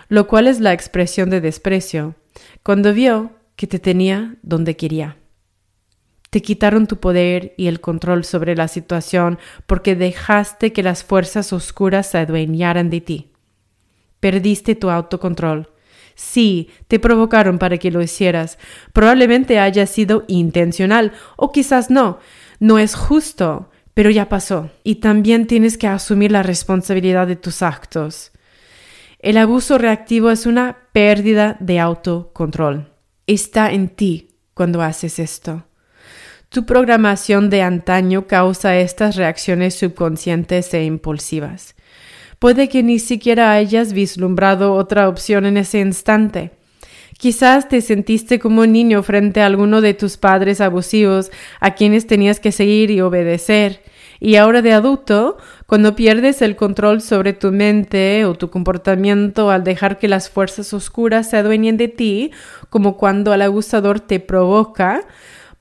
lo 0.09 0.27
cual 0.27 0.47
es 0.47 0.59
la 0.59 0.73
expresión 0.73 1.29
de 1.29 1.39
desprecio. 1.39 2.15
Cuando 2.63 2.93
vio 2.93 3.31
que 3.55 3.67
te 3.67 3.79
tenía 3.79 4.35
donde 4.41 4.75
quería. 4.75 5.17
Te 6.33 6.41
quitaron 6.41 6.87
tu 6.87 6.97
poder 6.97 7.53
y 7.57 7.67
el 7.67 7.79
control 7.79 8.25
sobre 8.25 8.55
la 8.55 8.67
situación 8.67 9.37
porque 9.67 9.95
dejaste 9.95 10.73
que 10.73 10.81
las 10.81 11.03
fuerzas 11.03 11.53
oscuras 11.53 12.07
se 12.07 12.17
adueñaran 12.17 12.89
de 12.89 13.01
ti. 13.01 13.27
Perdiste 14.19 14.73
tu 14.73 14.89
autocontrol. 14.89 15.69
Sí, 16.15 16.71
te 16.87 16.97
provocaron 16.97 17.59
para 17.59 17.77
que 17.77 17.91
lo 17.91 18.01
hicieras. 18.01 18.57
Probablemente 18.93 19.59
haya 19.59 19.85
sido 19.85 20.23
intencional 20.27 21.11
o 21.35 21.51
quizás 21.51 21.91
no. 21.91 22.17
No 22.59 22.79
es 22.79 22.95
justo, 22.95 23.69
pero 23.93 24.09
ya 24.09 24.27
pasó. 24.27 24.71
Y 24.83 24.95
también 24.95 25.45
tienes 25.45 25.77
que 25.77 25.85
asumir 25.85 26.31
la 26.31 26.41
responsabilidad 26.41 27.27
de 27.27 27.35
tus 27.35 27.61
actos. 27.61 28.31
El 29.19 29.37
abuso 29.37 29.77
reactivo 29.77 30.31
es 30.31 30.47
una 30.47 30.79
pérdida 30.93 31.57
de 31.59 31.79
autocontrol. 31.79 32.91
Está 33.27 33.71
en 33.71 33.89
ti 33.89 34.29
cuando 34.55 34.81
haces 34.81 35.19
esto. 35.19 35.65
Tu 36.53 36.67
programación 36.67 37.49
de 37.49 37.63
antaño 37.63 38.27
causa 38.27 38.77
estas 38.77 39.15
reacciones 39.15 39.73
subconscientes 39.73 40.71
e 40.75 40.83
impulsivas. 40.83 41.73
Puede 42.37 42.69
que 42.69 42.83
ni 42.83 42.99
siquiera 42.99 43.53
hayas 43.53 43.91
vislumbrado 43.91 44.75
otra 44.75 45.09
opción 45.09 45.47
en 45.47 45.57
ese 45.57 45.79
instante. 45.79 46.51
Quizás 47.17 47.67
te 47.69 47.81
sentiste 47.81 48.37
como 48.37 48.61
un 48.61 48.71
niño 48.71 49.01
frente 49.01 49.41
a 49.41 49.47
alguno 49.47 49.81
de 49.81 49.95
tus 49.95 50.17
padres 50.17 50.61
abusivos 50.61 51.31
a 51.59 51.73
quienes 51.73 52.05
tenías 52.05 52.39
que 52.39 52.51
seguir 52.51 52.91
y 52.91 53.01
obedecer. 53.01 53.81
Y 54.19 54.35
ahora 54.35 54.61
de 54.61 54.73
adulto, 54.73 55.37
cuando 55.65 55.95
pierdes 55.95 56.43
el 56.43 56.55
control 56.55 57.01
sobre 57.01 57.33
tu 57.33 57.51
mente 57.51 58.25
o 58.25 58.35
tu 58.35 58.51
comportamiento 58.51 59.49
al 59.49 59.63
dejar 59.63 59.97
que 59.97 60.07
las 60.07 60.29
fuerzas 60.29 60.71
oscuras 60.75 61.31
se 61.31 61.37
adueñen 61.37 61.77
de 61.77 61.87
ti, 61.87 62.29
como 62.69 62.95
cuando 62.97 63.33
el 63.33 63.41
abusador 63.41 63.99
te 63.99 64.19
provoca, 64.19 65.07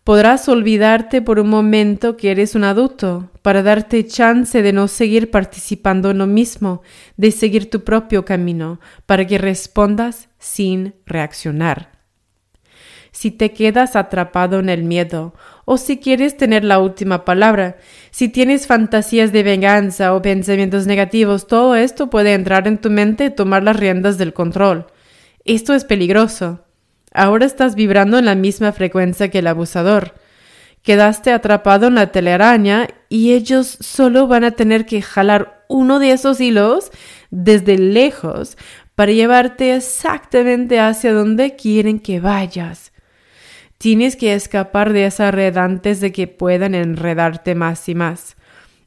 Podrás 0.05 0.49
olvidarte 0.49 1.23
por 1.23 1.38
un 1.38 1.49
momento 1.49 2.17
que 2.17 2.33
eres 2.33 2.57
un 2.57 2.65
adulto 2.65 3.31
para 3.41 3.62
darte 3.62 4.05
chance 4.05 4.61
de 4.61 4.73
no 4.73 4.88
seguir 4.88 5.31
participando 5.31 6.11
en 6.11 6.19
lo 6.19 6.27
mismo, 6.27 6.83
de 7.17 7.31
seguir 7.31 7.71
tu 7.71 7.85
propio 7.85 8.25
camino, 8.25 8.81
para 9.07 9.25
que 9.29 9.38
respondas 9.38 10.29
sin 10.41 10.95
reaccionar. 11.07 11.93
Si 13.12 13.31
te 13.31 13.53
quedas 13.53 13.95
atrapado 13.95 14.59
en 14.59 14.71
el 14.71 14.83
miedo, 14.83 15.35
o 15.67 15.77
si 15.77 15.99
quieres 15.99 16.37
tener 16.37 16.65
la 16.65 16.81
última 16.81 17.25
palabra, 17.25 17.77
si 18.11 18.29
tienes 18.29 18.67
fantasías 18.67 19.31
de 19.31 19.45
venganza 19.45 20.15
o 20.15 20.23
pensamientos 20.23 20.88
negativos, 20.88 21.47
todo 21.47 21.77
esto 21.77 22.11
puede 22.11 22.35
entrar 22.35 22.67
en 22.67 22.79
tu 22.79 22.91
mente 22.91 23.27
y 23.27 23.31
tomar 23.31 23.62
las 23.62 23.77
riendas 23.77 24.19
del 24.19 24.33
control. 24.33 24.87
Esto 25.45 25.75
es 25.75 25.85
peligroso. 25.85 26.65
Ahora 27.14 27.46
estás 27.46 27.75
vibrando 27.75 28.18
en 28.18 28.25
la 28.25 28.35
misma 28.35 28.72
frecuencia 28.72 29.29
que 29.29 29.40
el 29.40 29.46
abusador. 29.46 30.14
Quedaste 30.83 31.33
atrapado 31.33 31.87
en 31.87 31.94
la 31.94 32.11
telaraña 32.11 32.88
y 33.09 33.33
ellos 33.33 33.79
solo 33.81 34.27
van 34.27 34.44
a 34.44 34.53
tener 34.53 34.87
que 34.87 35.03
jalar 35.03 35.64
uno 35.68 35.98
de 35.98 36.12
esos 36.12 36.40
hilos 36.40 36.90
desde 37.31 37.79
lejos 37.79 38.57
para 38.94 39.12
llevarte 39.12 39.75
exactamente 39.75 40.81
hacia 40.81 41.12
donde 41.12 41.55
quieren 41.55 42.01
que 42.01 42.20
vayas. 42.20 42.92
Tienes 43.79 44.16
que 44.16 44.35
escapar 44.35 44.92
de 44.92 45.07
esa 45.07 45.31
red 45.31 45.57
antes 45.57 46.01
de 46.01 46.12
que 46.12 46.29
puedan 46.29 46.75
enredarte 46.75 47.55
más 47.55 47.88
y 47.88 47.94
más. 47.94 48.37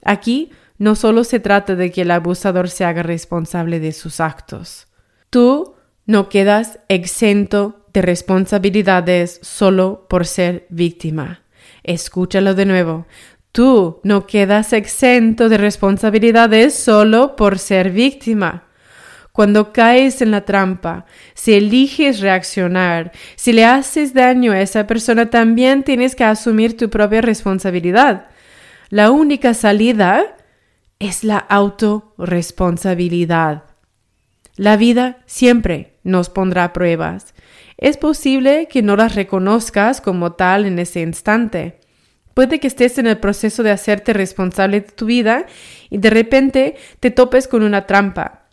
Aquí 0.03 0.51
no 0.77 0.95
solo 0.95 1.23
se 1.23 1.39
trata 1.39 1.75
de 1.75 1.91
que 1.91 2.01
el 2.01 2.11
abusador 2.11 2.69
se 2.69 2.85
haga 2.85 3.03
responsable 3.03 3.79
de 3.79 3.91
sus 3.91 4.19
actos. 4.19 4.88
Tú 5.29 5.75
no 6.05 6.29
quedas 6.29 6.79
exento 6.88 7.84
de 7.95 8.03
responsabilidades 8.03 9.39
solo 9.41 10.05
por 10.10 10.27
ser 10.27 10.67
víctima. 10.69 11.41
Escúchalo 11.81 12.53
de 12.53 12.65
nuevo. 12.65 13.08
Tú 13.53 14.01
no 14.03 14.27
quedas 14.27 14.73
exento 14.73 15.47
de 15.47 15.58
responsabilidades 15.58 16.75
solo 16.75 17.38
por 17.38 17.58
ser 17.58 17.91
víctima. 17.91 18.65
Cuando 19.31 19.71
caes 19.71 20.21
en 20.21 20.31
la 20.31 20.41
trampa, 20.41 21.05
si 21.34 21.53
eliges 21.53 22.19
reaccionar, 22.19 23.13
si 23.38 23.53
le 23.53 23.63
haces 23.63 24.13
daño 24.13 24.51
a 24.51 24.60
esa 24.60 24.88
persona, 24.88 25.29
también 25.29 25.84
tienes 25.84 26.15
que 26.15 26.25
asumir 26.25 26.75
tu 26.75 26.89
propia 26.89 27.21
responsabilidad. 27.21 28.27
La 28.89 29.12
única 29.12 29.53
salida 29.53 30.36
es 30.99 31.23
la 31.23 31.38
autorresponsabilidad. 31.38 33.63
La 34.58 34.75
vida 34.75 35.19
siempre 35.25 35.94
nos 36.05 36.29
pondrá 36.29 36.71
pruebas 36.71 37.33
es 37.77 37.97
posible 37.97 38.67
que 38.69 38.81
no 38.81 38.95
las 38.95 39.15
reconozcas 39.15 39.99
como 39.99 40.33
tal 40.33 40.65
en 40.65 40.79
ese 40.79 41.01
instante. 41.01 41.79
Puede 42.33 42.59
que 42.59 42.67
estés 42.67 42.97
en 42.97 43.07
el 43.07 43.17
proceso 43.17 43.63
de 43.63 43.71
hacerte 43.71 44.13
responsable 44.13 44.81
de 44.81 44.87
tu 44.87 45.05
vida 45.05 45.45
y 45.89 45.97
de 45.97 46.09
repente 46.09 46.75
te 46.99 47.11
topes 47.11 47.47
con 47.47 47.63
una 47.63 47.85
trampa. 47.85 48.47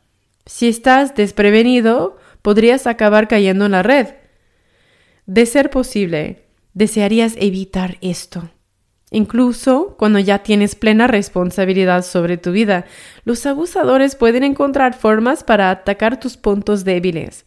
Si 0.47 0.69
estás 0.69 1.15
desprevenido, 1.15 2.17
podrías 2.43 2.87
acabar 2.87 3.29
cayendo 3.29 3.67
en 3.67 3.73
la 3.73 3.83
red. 3.83 4.09
De 5.27 5.47
ser 5.47 5.71
posible, 5.71 6.45
desearías 6.75 7.35
evitar 7.39 7.99
esto. 8.01 8.51
Incluso 9.15 9.95
cuando 9.99 10.19
ya 10.19 10.39
tienes 10.39 10.75
plena 10.75 11.07
responsabilidad 11.07 12.03
sobre 12.03 12.39
tu 12.39 12.51
vida, 12.51 12.87
los 13.25 13.45
abusadores 13.45 14.17
pueden 14.17 14.43
encontrar 14.43 14.95
formas 14.95 15.45
para 15.45 15.71
atacar 15.71 16.19
tus 16.19 16.39
puntos 16.39 16.83
débiles. 16.85 17.45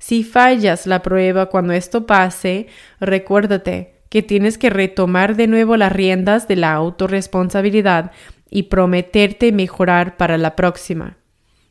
Si 0.00 0.24
fallas 0.24 0.86
la 0.88 1.02
prueba 1.02 1.46
cuando 1.46 1.72
esto 1.72 2.06
pase, 2.06 2.66
recuérdate 2.98 3.94
que 4.08 4.22
tienes 4.22 4.58
que 4.58 4.68
retomar 4.68 5.36
de 5.36 5.46
nuevo 5.46 5.76
las 5.76 5.92
riendas 5.92 6.48
de 6.48 6.56
la 6.56 6.72
autorresponsabilidad 6.72 8.10
y 8.50 8.64
prometerte 8.64 9.52
mejorar 9.52 10.16
para 10.16 10.38
la 10.38 10.56
próxima. 10.56 11.18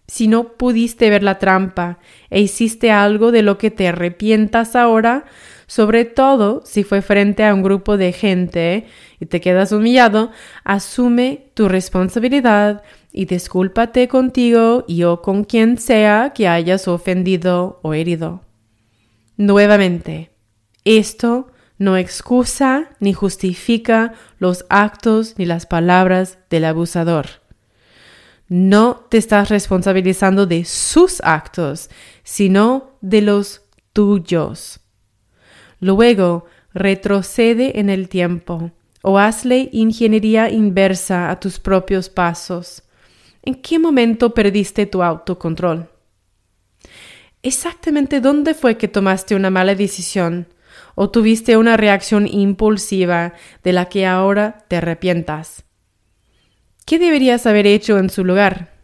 Si 0.07 0.29
no 0.29 0.53
pudiste 0.53 1.09
ver 1.09 1.23
la 1.23 1.39
trampa 1.39 1.99
e 2.29 2.39
hiciste 2.39 2.89
algo 2.91 3.33
de 3.33 3.41
lo 3.41 3.57
que 3.57 3.69
te 3.69 3.89
arrepientas 3.89 4.77
ahora, 4.77 5.25
sobre 5.67 6.05
todo 6.05 6.61
si 6.65 6.83
fue 6.83 7.01
frente 7.01 7.43
a 7.43 7.53
un 7.53 7.63
grupo 7.63 7.97
de 7.97 8.11
gente 8.11 8.87
y 9.19 9.25
te 9.25 9.41
quedas 9.41 9.71
humillado, 9.71 10.31
asume 10.63 11.51
tu 11.53 11.67
responsabilidad 11.67 12.83
y 13.11 13.25
discúlpate 13.25 14.07
contigo 14.07 14.83
y 14.87 15.03
o 15.03 15.21
con 15.21 15.43
quien 15.43 15.77
sea 15.77 16.33
que 16.35 16.47
hayas 16.47 16.87
ofendido 16.87 17.79
o 17.81 17.93
herido. 17.93 18.41
Nuevamente, 19.37 20.31
esto 20.83 21.47
no 21.77 21.97
excusa 21.97 22.89
ni 22.99 23.13
justifica 23.13 24.13
los 24.37 24.65
actos 24.69 25.35
ni 25.37 25.45
las 25.45 25.65
palabras 25.65 26.37
del 26.49 26.65
abusador. 26.65 27.27
No 28.47 29.07
te 29.09 29.17
estás 29.17 29.49
responsabilizando 29.49 30.45
de 30.45 30.65
sus 30.65 31.19
actos, 31.23 31.89
sino 32.23 32.91
de 33.01 33.21
los 33.21 33.63
tuyos. 33.91 34.84
Luego, 35.79 36.45
retrocede 36.73 37.79
en 37.79 37.89
el 37.89 38.09
tiempo 38.09 38.71
o 39.01 39.19
hazle 39.19 39.69
ingeniería 39.71 40.49
inversa 40.49 41.29
a 41.29 41.39
tus 41.39 41.59
propios 41.59 42.09
pasos. 42.09 42.83
¿En 43.43 43.55
qué 43.55 43.77
momento 43.77 44.33
perdiste 44.33 44.85
tu 44.85 45.03
autocontrol? 45.03 45.89
Exactamente 47.43 48.19
dónde 48.19 48.55
fue 48.55 48.77
que 48.77 48.87
tomaste 48.87 49.35
una 49.35 49.51
mala 49.51 49.75
decisión 49.75 50.47
o 50.95 51.11
tuviste 51.11 51.57
una 51.57 51.77
reacción 51.77 52.27
impulsiva 52.27 53.33
de 53.63 53.73
la 53.73 53.85
que 53.85 54.07
ahora 54.07 54.65
te 54.67 54.77
arrepientas. 54.77 55.63
¿Qué 56.85 56.97
deberías 56.97 57.45
haber 57.45 57.67
hecho 57.67 57.99
en 57.99 58.09
su 58.09 58.25
lugar? 58.25 58.74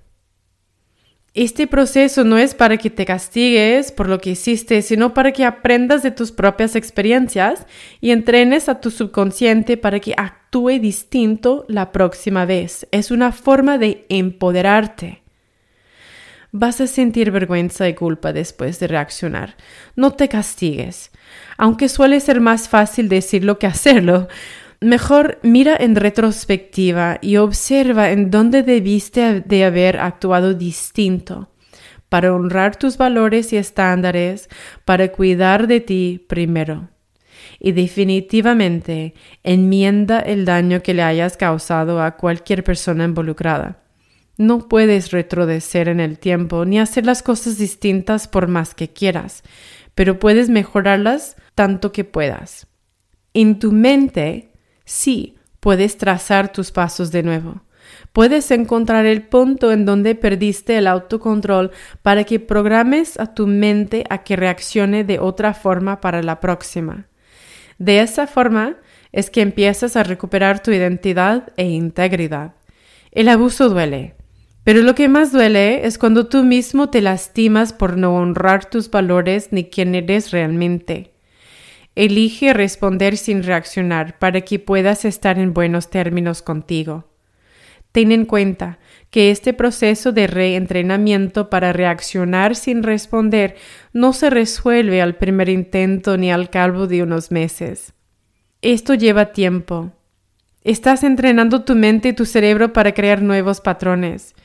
Este 1.34 1.66
proceso 1.66 2.26
no 2.26 2.38
es 2.38 2.54
para 2.54 2.76
que 2.76 2.90
te 2.90 3.06
castigues 3.06 3.94
por 3.94 4.10
lo 4.10 4.20
que 4.20 4.32
hiciste, 4.32 4.82
sino 4.82 5.14
para 5.14 5.32
que 5.32 5.46
aprendas 5.46 6.04
de 6.04 6.12
tus 6.12 6.34
propias 6.34 6.76
experiencias 6.76 7.66
y 8.02 8.12
entrenes 8.12 8.68
a 8.68 8.82
tu 8.82 8.92
subconsciente 8.92 9.78
para 9.78 10.02
que 10.02 10.14
actúe 10.18 10.80
distinto 10.82 11.64
la 11.70 11.94
próxima 11.94 12.44
vez. 12.44 12.86
Es 12.92 13.12
una 13.12 13.32
forma 13.32 13.78
de 13.78 14.06
empoderarte. 14.10 15.22
Vas 16.52 16.82
a 16.82 16.88
sentir 16.88 17.32
vergüenza 17.32 17.88
y 17.88 17.94
culpa 17.94 18.34
después 18.34 18.78
de 18.82 18.88
reaccionar. 18.88 19.56
No 19.96 20.12
te 20.12 20.28
castigues. 20.28 21.12
Aunque 21.58 21.88
suele 21.88 22.20
ser 22.20 22.42
más 22.42 22.68
fácil 22.68 23.08
decirlo 23.08 23.58
que 23.58 23.68
hacerlo, 23.68 24.28
Mejor 24.84 25.38
mira 25.44 25.78
en 25.80 25.96
retrospectiva 25.96 27.20
y 27.22 27.38
observa 27.38 28.10
en 28.10 28.32
dónde 28.32 28.64
debiste 28.64 29.42
de 29.42 29.64
haber 29.64 30.00
actuado 30.00 30.56
distinto 30.56 31.52
para 32.10 32.34
honrar 32.34 32.76
tus 32.76 32.98
valores 32.98 33.54
y 33.54 33.58
estándares, 33.58 34.50
para 34.84 35.12
cuidar 35.12 35.68
de 35.68 35.82
ti 35.82 36.26
primero. 36.28 36.90
Y 37.60 37.74
definitivamente 37.74 39.14
enmienda 39.44 40.20
el 40.20 40.46
daño 40.46 40.82
que 40.82 40.96
le 40.96 41.04
hayas 41.04 41.38
causado 41.38 42.02
a 42.02 42.18
cualquier 42.18 42.64
persona 42.64 43.06
involucrada. 43.06 43.84
No 44.38 44.68
puedes 44.68 45.12
retroceder 45.12 45.90
en 45.90 46.00
el 46.00 46.18
tiempo 46.18 46.66
ni 46.66 46.80
hacer 46.80 47.06
las 47.06 47.22
cosas 47.22 47.60
distintas 47.60 48.28
por 48.28 48.48
más 48.48 48.74
que 48.74 48.90
quieras, 48.90 49.44
pero 49.94 50.18
puedes 50.18 50.50
mejorarlas 50.50 51.36
tanto 51.54 51.92
que 51.92 52.04
puedas. 52.04 52.66
En 53.36 53.60
tu 53.60 53.72
mente, 53.72 54.51
sí, 54.92 55.36
puedes 55.60 55.98
trazar 55.98 56.52
tus 56.52 56.72
pasos 56.72 57.12
de 57.12 57.24
nuevo. 57.24 57.62
Puedes 58.14 58.52
encontrar 58.52 59.06
el 59.06 59.24
punto 59.24 59.72
en 59.72 59.86
donde 59.86 60.16
perdiste 60.16 60.78
el 60.78 60.88
autocontrol 60.88 61.72
para 62.02 62.26
que 62.26 62.40
programes 62.40 63.20
a 63.20 63.34
tu 63.34 63.48
mente 63.48 64.04
a 64.10 64.20
que 64.20 64.36
reaccione 64.36 65.04
de 65.04 65.20
otra 65.20 65.54
forma 65.54 66.02
para 66.02 66.22
la 66.22 66.40
próxima. 66.40 67.08
De 67.78 68.02
esa 68.02 68.28
forma 68.28 68.78
es 69.12 69.30
que 69.30 69.42
empiezas 69.42 69.96
a 69.96 70.04
recuperar 70.04 70.62
tu 70.62 70.72
identidad 70.72 71.54
e 71.58 71.66
integridad. 71.66 72.54
El 73.12 73.30
abuso 73.30 73.70
duele, 73.70 74.16
pero 74.64 74.82
lo 74.82 74.94
que 74.94 75.08
más 75.08 75.32
duele 75.32 75.86
es 75.86 75.98
cuando 75.98 76.28
tú 76.28 76.44
mismo 76.44 76.90
te 76.90 77.02
lastimas 77.02 77.74
por 77.74 77.98
no 77.98 78.16
honrar 78.16 78.66
tus 78.66 78.92
valores 78.92 79.50
ni 79.52 79.66
quién 79.66 79.96
eres 79.96 80.32
realmente. 80.32 81.12
Elige 81.96 82.54
responder 82.54 83.18
sin 83.18 83.44
reaccionar 83.44 84.18
para 84.18 84.42
que 84.42 84.60
puedas 84.60 85.04
estar 85.06 85.38
en 85.38 85.54
buenos 85.54 85.90
términos 85.90 86.42
contigo. 86.42 87.12
Ten 87.92 88.14
en 88.14 88.26
cuenta 88.26 88.80
que 89.10 89.32
este 89.32 89.54
proceso 89.54 90.14
de 90.14 90.28
reentrenamiento 90.28 91.50
para 91.50 91.74
reaccionar 91.74 92.56
sin 92.56 92.84
responder 92.84 93.56
no 93.92 94.14
se 94.14 94.30
resuelve 94.30 95.02
al 95.02 95.16
primer 95.16 95.50
intento 95.50 96.16
ni 96.16 96.32
al 96.32 96.50
cabo 96.50 96.88
de 96.88 97.04
unos 97.04 97.32
meses. 97.32 97.94
Esto 98.62 98.94
lleva 98.94 99.34
tiempo. 99.34 99.92
Estás 100.64 101.04
entrenando 101.04 101.66
tu 101.66 101.76
mente 101.76 102.10
y 102.10 102.14
tu 102.14 102.26
cerebro 102.26 102.72
para 102.72 102.94
crear 102.94 103.22
nuevos 103.22 103.60
patrones. 103.60 104.36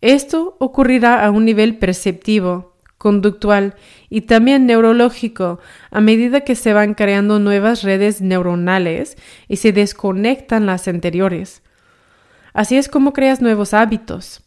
Esto 0.00 0.56
ocurrirá 0.58 1.24
a 1.24 1.30
un 1.30 1.44
nivel 1.44 1.76
perceptivo, 1.76 2.69
conductual 3.00 3.76
y 4.10 4.20
también 4.20 4.66
neurológico 4.66 5.58
a 5.90 6.02
medida 6.02 6.42
que 6.42 6.54
se 6.54 6.74
van 6.74 6.92
creando 6.92 7.38
nuevas 7.38 7.82
redes 7.82 8.20
neuronales 8.20 9.16
y 9.48 9.56
se 9.56 9.72
desconectan 9.72 10.66
las 10.66 10.86
anteriores. 10.86 11.62
Así 12.52 12.76
es 12.76 12.90
como 12.90 13.14
creas 13.14 13.40
nuevos 13.40 13.72
hábitos. 13.72 14.42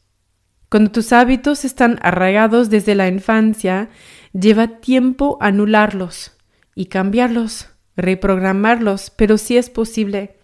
Cuando 0.70 0.92
tus 0.92 1.13
hábitos 1.13 1.66
están 1.66 1.98
arraigados 2.04 2.70
desde 2.70 2.94
la 2.94 3.08
infancia, 3.08 3.89
lleva 4.34 4.68
tiempo 4.68 5.39
anularlos 5.42 6.38
y 6.76 6.86
cambiarlos, 6.86 7.70
reprogramarlos, 7.96 9.10
pero 9.10 9.39
si 9.39 9.58
es 9.58 9.72
posible. 9.72 10.38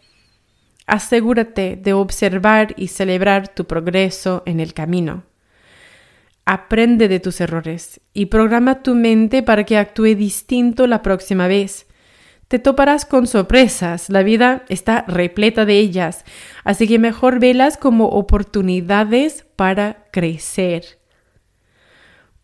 Asegúrate 0.88 1.76
de 1.76 1.94
observar 1.94 2.74
y 2.76 2.88
celebrar 2.88 3.50
tu 3.50 3.66
progreso 3.66 4.42
en 4.48 4.60
el 4.60 4.74
camino. 4.74 5.29
Aprende 6.52 7.08
de 7.10 7.20
tus 7.20 7.42
errores 7.42 8.02
y 8.12 8.26
programa 8.26 8.82
tu 8.82 8.96
mente 8.96 9.44
para 9.44 9.66
que 9.66 9.78
actúe 9.78 10.16
distinto 10.16 10.88
la 10.88 11.04
próxima 11.04 11.48
vez. 11.48 11.86
Te 12.48 12.58
toparás 12.58 13.06
con 13.06 13.28
sorpresas, 13.28 14.10
la 14.10 14.24
vida 14.24 14.66
está 14.68 15.06
repleta 15.08 15.66
de 15.66 15.78
ellas, 15.78 16.26
así 16.64 16.88
que 16.88 16.98
mejor 16.98 17.40
velas 17.40 17.78
como 17.78 18.08
oportunidades 18.08 19.46
para 19.56 20.08
crecer. 20.12 20.98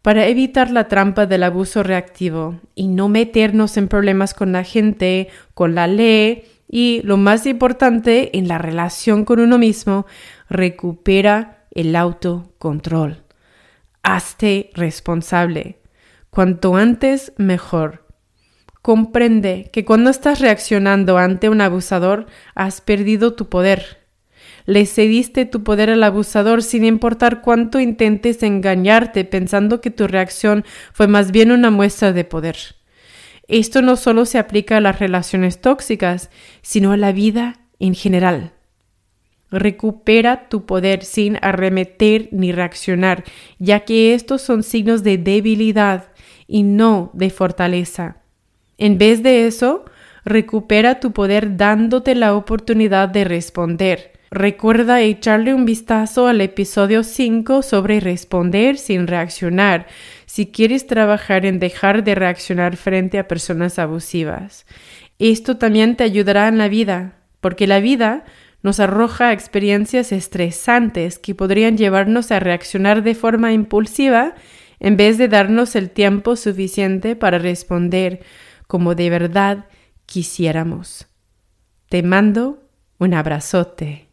Para 0.03 0.27
evitar 0.27 0.69
la 0.69 0.87
trampa 0.87 1.25
del 1.25 1.41
abuso 1.41 1.81
reactivo 1.81 2.59
y 2.75 2.89
no 2.89 3.09
meternos 3.09 3.75
en 3.75 3.87
problemas 3.87 4.35
con 4.35 4.51
la 4.51 4.63
gente, 4.63 5.29
con 5.55 5.73
la 5.73 5.87
ley 5.87 6.43
y, 6.69 7.01
lo 7.03 7.17
más 7.17 7.47
importante, 7.47 8.37
en 8.37 8.47
la 8.47 8.59
relación 8.59 9.25
con 9.25 9.39
uno 9.39 9.57
mismo, 9.57 10.05
recupera 10.47 11.65
el 11.71 11.95
autocontrol. 11.95 13.24
Hazte 14.07 14.69
responsable. 14.75 15.79
Cuanto 16.29 16.75
antes, 16.75 17.33
mejor. 17.37 18.05
Comprende 18.83 19.71
que 19.73 19.83
cuando 19.83 20.11
estás 20.11 20.39
reaccionando 20.39 21.17
ante 21.17 21.49
un 21.49 21.59
abusador 21.59 22.27
has 22.53 22.81
perdido 22.81 23.33
tu 23.33 23.49
poder. 23.49 24.05
Le 24.67 24.85
cediste 24.85 25.47
tu 25.47 25.63
poder 25.63 25.89
al 25.89 26.03
abusador 26.03 26.61
sin 26.61 26.85
importar 26.85 27.41
cuánto 27.41 27.79
intentes 27.79 28.43
engañarte 28.43 29.25
pensando 29.25 29.81
que 29.81 29.89
tu 29.89 30.07
reacción 30.07 30.65
fue 30.93 31.07
más 31.07 31.31
bien 31.31 31.51
una 31.51 31.71
muestra 31.71 32.13
de 32.13 32.25
poder. 32.25 32.57
Esto 33.47 33.81
no 33.81 33.95
solo 33.95 34.25
se 34.25 34.37
aplica 34.37 34.77
a 34.77 34.81
las 34.81 34.99
relaciones 34.99 35.61
tóxicas, 35.61 36.29
sino 36.61 36.91
a 36.91 36.97
la 36.97 37.11
vida 37.11 37.55
en 37.79 37.95
general. 37.95 38.54
Recupera 39.51 40.49
tu 40.49 40.65
poder 40.65 41.03
sin 41.03 41.37
arremeter 41.41 42.29
ni 42.31 42.51
reaccionar, 42.51 43.23
ya 43.59 43.81
que 43.81 44.13
estos 44.13 44.41
son 44.41 44.63
signos 44.63 45.03
de 45.03 45.17
debilidad 45.17 46.09
y 46.47 46.63
no 46.63 47.11
de 47.13 47.29
fortaleza. 47.29 48.17
En 48.77 48.97
vez 48.97 49.23
de 49.23 49.47
eso, 49.47 49.85
recupera 50.25 50.99
tu 50.99 51.11
poder 51.11 51.55
dándote 51.57 52.15
la 52.15 52.35
oportunidad 52.35 53.09
de 53.09 53.23
responder. 53.23 54.15
Recuerda 54.31 54.99
echarle 55.01 55.53
un 55.53 55.63
vistazo 55.63 56.27
al 56.27 56.41
episodio 56.41 57.03
5 57.03 57.61
sobre 57.61 57.99
responder 57.99 58.77
sin 58.77 59.07
reaccionar 59.07 59.87
si 60.25 60.47
quieres 60.47 60.87
trabajar 60.87 61.45
en 61.45 61.59
dejar 61.59 62.03
de 62.03 62.15
reaccionar 62.15 62.75
frente 62.75 63.17
a 63.19 63.27
personas 63.27 63.79
abusivas. 63.79 64.65
Esto 65.19 65.57
también 65.57 65.95
te 65.95 66.03
ayudará 66.03 66.49
en 66.49 66.57
la 66.57 66.67
vida, 66.67 67.13
porque 67.39 67.67
la 67.67 67.79
vida 67.79 68.25
nos 68.65 68.79
arroja 68.79 69.31
experiencias 69.31 70.11
estresantes 70.11 71.19
que 71.19 71.35
podrían 71.35 71.77
llevarnos 71.77 72.31
a 72.31 72.39
reaccionar 72.39 73.03
de 73.03 73.13
forma 73.13 73.53
impulsiva 73.53 74.33
en 74.79 74.97
vez 74.97 75.19
de 75.19 75.27
darnos 75.27 75.75
el 75.75 75.91
tiempo 75.91 76.35
suficiente 76.35 77.15
para 77.15 77.37
responder 77.37 78.21
como 78.65 78.95
de 78.95 79.11
verdad 79.11 79.65
quisiéramos. 80.07 81.05
Te 81.89 82.01
mando 82.01 82.63
un 82.97 83.13
abrazote. 83.13 84.04